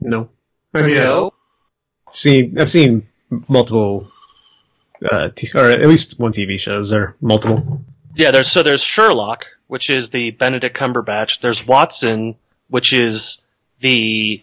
[0.00, 0.28] No.
[0.74, 1.32] I mean, No.
[2.08, 3.08] I've seen I've seen
[3.48, 4.08] multiple,
[5.10, 7.84] uh, t- or at least one TV shows or multiple.
[8.14, 11.40] Yeah, there's so there's Sherlock, which is the Benedict Cumberbatch.
[11.40, 12.36] There's Watson,
[12.68, 13.40] which is
[13.80, 14.42] the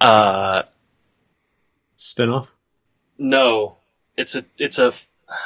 [0.00, 0.62] uh
[1.96, 2.48] Spinoff.
[3.18, 3.76] no,
[4.16, 4.92] it's a it's a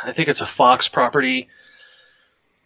[0.05, 1.48] I think it's a Fox property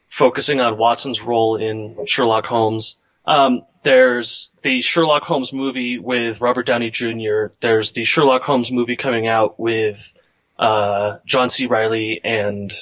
[0.09, 2.97] focusing on Watson's role in Sherlock Holmes.
[3.27, 7.48] Um, there's the Sherlock Holmes movie with Robert Downey Jr.
[7.61, 10.12] There's the Sherlock Holmes movie coming out with
[10.59, 11.66] uh, John C.
[11.66, 12.73] Reilly and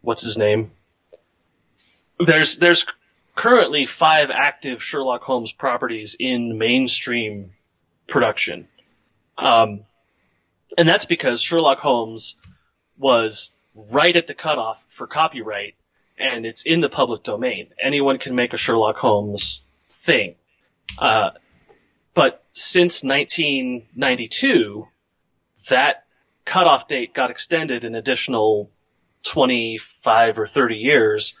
[0.00, 0.70] what's his name?
[2.18, 2.86] There's there's
[3.34, 7.52] currently five active Sherlock Holmes properties in mainstream
[8.08, 8.68] production.
[9.36, 9.80] Um,
[10.78, 12.36] and that's because Sherlock Holmes
[12.96, 15.74] was right at the cutoff for copyright
[16.18, 17.68] and it's in the public domain.
[17.78, 19.60] Anyone can make a Sherlock Holmes
[20.06, 20.36] thing.
[20.98, 21.30] Uh,
[22.14, 24.88] but since 1992,
[25.68, 26.04] that
[26.44, 28.70] cutoff date got extended an additional
[29.24, 31.34] 25 or 30 years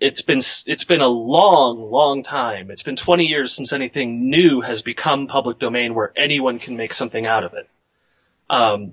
[0.00, 2.70] it's been it's been a long, long time.
[2.70, 6.94] It's been 20 years since anything new has become public domain where anyone can make
[6.94, 7.68] something out of it.
[8.48, 8.92] Um,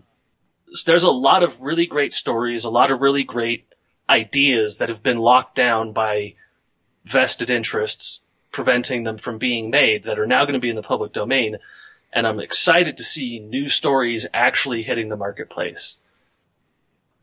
[0.71, 3.65] so there's a lot of really great stories, a lot of really great
[4.09, 6.35] ideas that have been locked down by
[7.05, 8.21] vested interests,
[8.55, 11.57] preventing them from being made that are now going to be in the public domain.
[12.13, 15.97] And I'm excited to see new stories actually hitting the marketplace.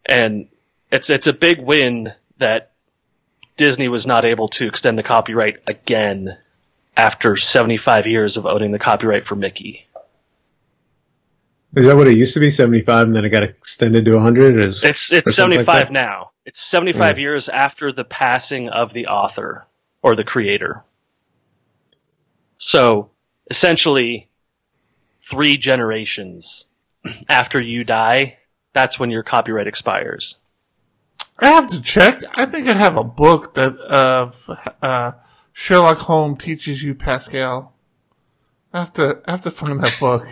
[0.05, 0.49] And
[0.91, 2.73] it's it's a big win that
[3.57, 6.37] Disney was not able to extend the copyright again
[6.95, 9.87] after 75 years of owning the copyright for Mickey.
[11.75, 12.51] Is that what it used to be?
[12.51, 14.61] 75 and then it got extended to 100?
[14.61, 16.33] Is, it's it's 75 like now.
[16.45, 17.23] It's 75 yeah.
[17.23, 19.67] years after the passing of the author
[20.03, 20.85] or the creator.
[22.65, 23.11] So
[23.51, 24.29] essentially,
[25.21, 26.67] three generations
[27.29, 28.39] after you die,
[28.73, 30.39] that's when your copyright expires.
[31.41, 32.23] I have to check.
[32.35, 34.49] I think I have a book that of
[34.81, 35.13] uh,
[35.53, 37.75] Sherlock Holmes teaches you Pascal.
[38.73, 40.25] I have to I have to find that book.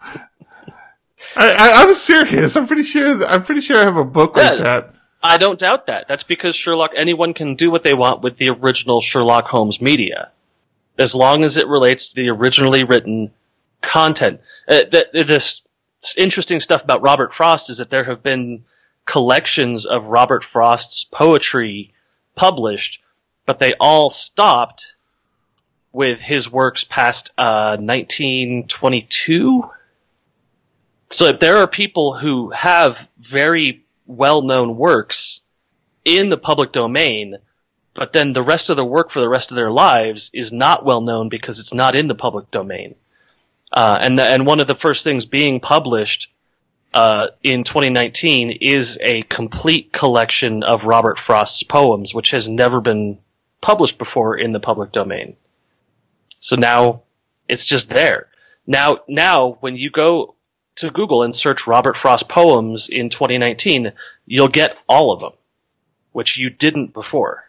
[1.36, 2.56] I, am serious.
[2.56, 3.24] I'm pretty sure.
[3.24, 4.94] I'm pretty sure I have a book yeah, like that.
[5.22, 6.08] I don't doubt that.
[6.08, 6.90] That's because Sherlock.
[6.96, 10.32] Anyone can do what they want with the original Sherlock Holmes media,
[10.98, 13.32] as long as it relates to the originally written
[13.80, 14.40] content.
[14.68, 15.62] Uh, this
[16.16, 18.64] interesting stuff about Robert Frost is that there have been
[19.04, 21.94] collections of Robert Frost's poetry
[22.34, 23.00] published,
[23.46, 24.96] but they all stopped
[25.92, 29.70] with his works past uh, 1922.
[31.10, 35.40] So there are people who have very well-known works
[36.04, 37.36] in the public domain,
[37.98, 40.84] but then the rest of the work for the rest of their lives is not
[40.84, 42.94] well known because it's not in the public domain.
[43.72, 46.32] Uh, and the, and one of the first things being published
[46.94, 53.18] uh, in 2019 is a complete collection of Robert Frost's poems, which has never been
[53.60, 55.36] published before in the public domain.
[56.38, 57.02] So now
[57.48, 58.28] it's just there.
[58.64, 60.36] Now, now when you go
[60.76, 63.90] to Google and search Robert Frost poems in 2019,
[64.24, 65.32] you'll get all of them,
[66.12, 67.47] which you didn't before.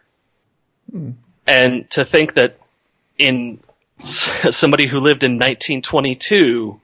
[0.90, 1.10] Hmm.
[1.46, 2.58] And to think that
[3.18, 3.60] in
[3.98, 6.80] somebody who lived in 1922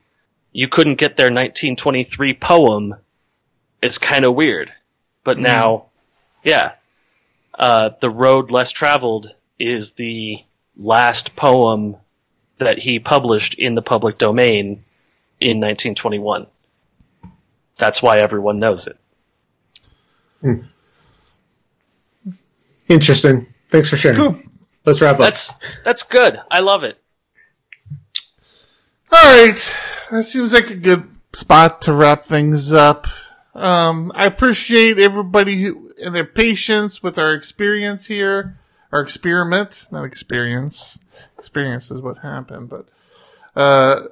[0.57, 2.95] you couldn't get their 1923 poem,
[3.79, 4.73] it's kind of weird.
[5.23, 5.41] But mm.
[5.41, 5.85] now,
[6.43, 6.71] yeah,
[7.53, 10.43] uh, the road less traveled is the
[10.75, 11.97] last poem
[12.57, 14.83] that he published in the public domain
[15.39, 16.47] in 1921.
[17.75, 18.97] That's why everyone knows it.
[20.41, 20.61] Hmm.
[22.87, 23.45] Interesting.
[23.69, 24.17] Thanks for sharing.
[24.17, 24.39] Cool.
[24.85, 25.21] Let's wrap up.
[25.21, 25.53] That's
[25.83, 26.39] that's good.
[26.49, 26.97] I love it.
[29.11, 29.73] All right
[30.11, 33.07] that seems like a good spot to wrap things up.
[33.53, 38.59] Um, I appreciate everybody who, and their patience with our experience here,
[38.91, 40.99] our experiment, not experience.
[41.37, 42.87] Experience is what happened, but,
[43.55, 44.03] uh,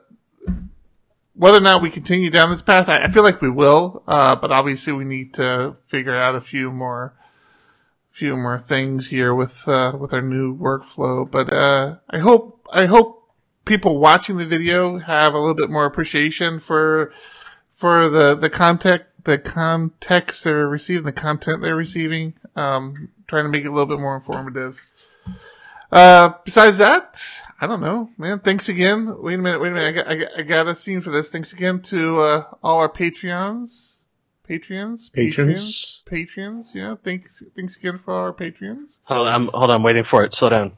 [1.34, 4.36] whether or not we continue down this path, I, I feel like we will, uh,
[4.36, 7.14] but obviously we need to figure out a few more,
[8.16, 11.30] few more things here with, uh, with our new workflow.
[11.30, 13.26] But, uh, I hope, I hope
[13.66, 17.12] people watching the video have a little bit more appreciation for
[17.74, 22.36] for the the content the context they're receiving, the content they're receiving.
[22.56, 24.80] Um, trying to make it a little bit more informative.
[25.92, 27.22] Uh, besides that,
[27.60, 28.40] I don't know, man.
[28.40, 29.22] Thanks again.
[29.22, 29.88] Wait a minute, wait a minute.
[29.88, 31.30] I got, I got, I got a scene for this.
[31.30, 33.95] Thanks again to, uh, all our Patreons.
[34.48, 35.12] Patreons?
[35.12, 36.04] Patrons?
[36.06, 36.72] patrons.
[36.74, 36.96] yeah.
[37.04, 39.02] Thanks, thanks again for our patrons.
[39.06, 40.34] Hold on, hold on, I'm waiting for it.
[40.34, 40.78] Slow down.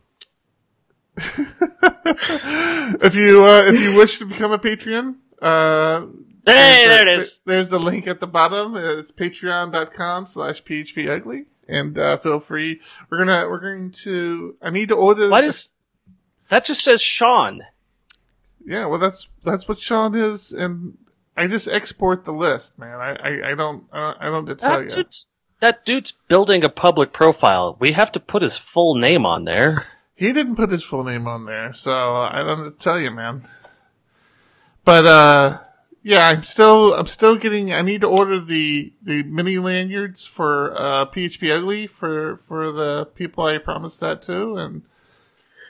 [1.18, 6.02] if you uh, if you wish to become a Patreon, uh,
[6.46, 7.42] hey, there it is.
[7.44, 8.76] There's the link at the bottom.
[8.78, 11.46] It's patreon.com slash phpugly.
[11.68, 12.82] And uh, feel free.
[13.10, 14.56] We're gonna we're going to.
[14.62, 15.30] I need to order.
[15.30, 15.70] What is
[16.50, 16.66] that?
[16.66, 17.62] Just says Sean.
[18.64, 20.98] Yeah, well, that's that's what Sean is, and
[21.38, 23.00] I just export the list, man.
[23.00, 24.96] I I, I don't I don't, I don't tell that you.
[25.04, 25.28] Dude's,
[25.60, 27.78] that dude's building a public profile.
[27.80, 29.86] We have to put his full name on there.
[30.20, 33.12] He didn't put his full name on there, so I don't know to tell you,
[33.12, 33.44] man.
[34.84, 35.60] But uh
[36.02, 40.76] yeah, I'm still I'm still getting I need to order the the mini lanyards for
[40.76, 44.82] uh PHP Ugly for for the people I promised that to and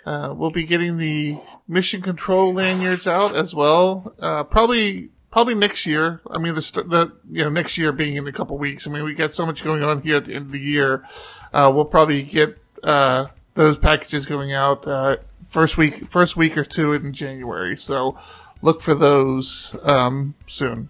[0.08, 1.38] uh, we'll be getting the
[1.68, 4.14] mission control lanyards out as well.
[4.18, 6.22] Uh, probably, probably next year.
[6.30, 8.88] I mean, the, the, you know, next year being in a couple weeks.
[8.88, 11.06] I mean, we got so much going on here at the end of the year.
[11.54, 13.28] Uh, we'll probably get, uh,
[13.58, 15.18] those packages going out uh,
[15.50, 17.76] first week first week or two in January.
[17.76, 18.18] So
[18.62, 20.88] look for those um, soon.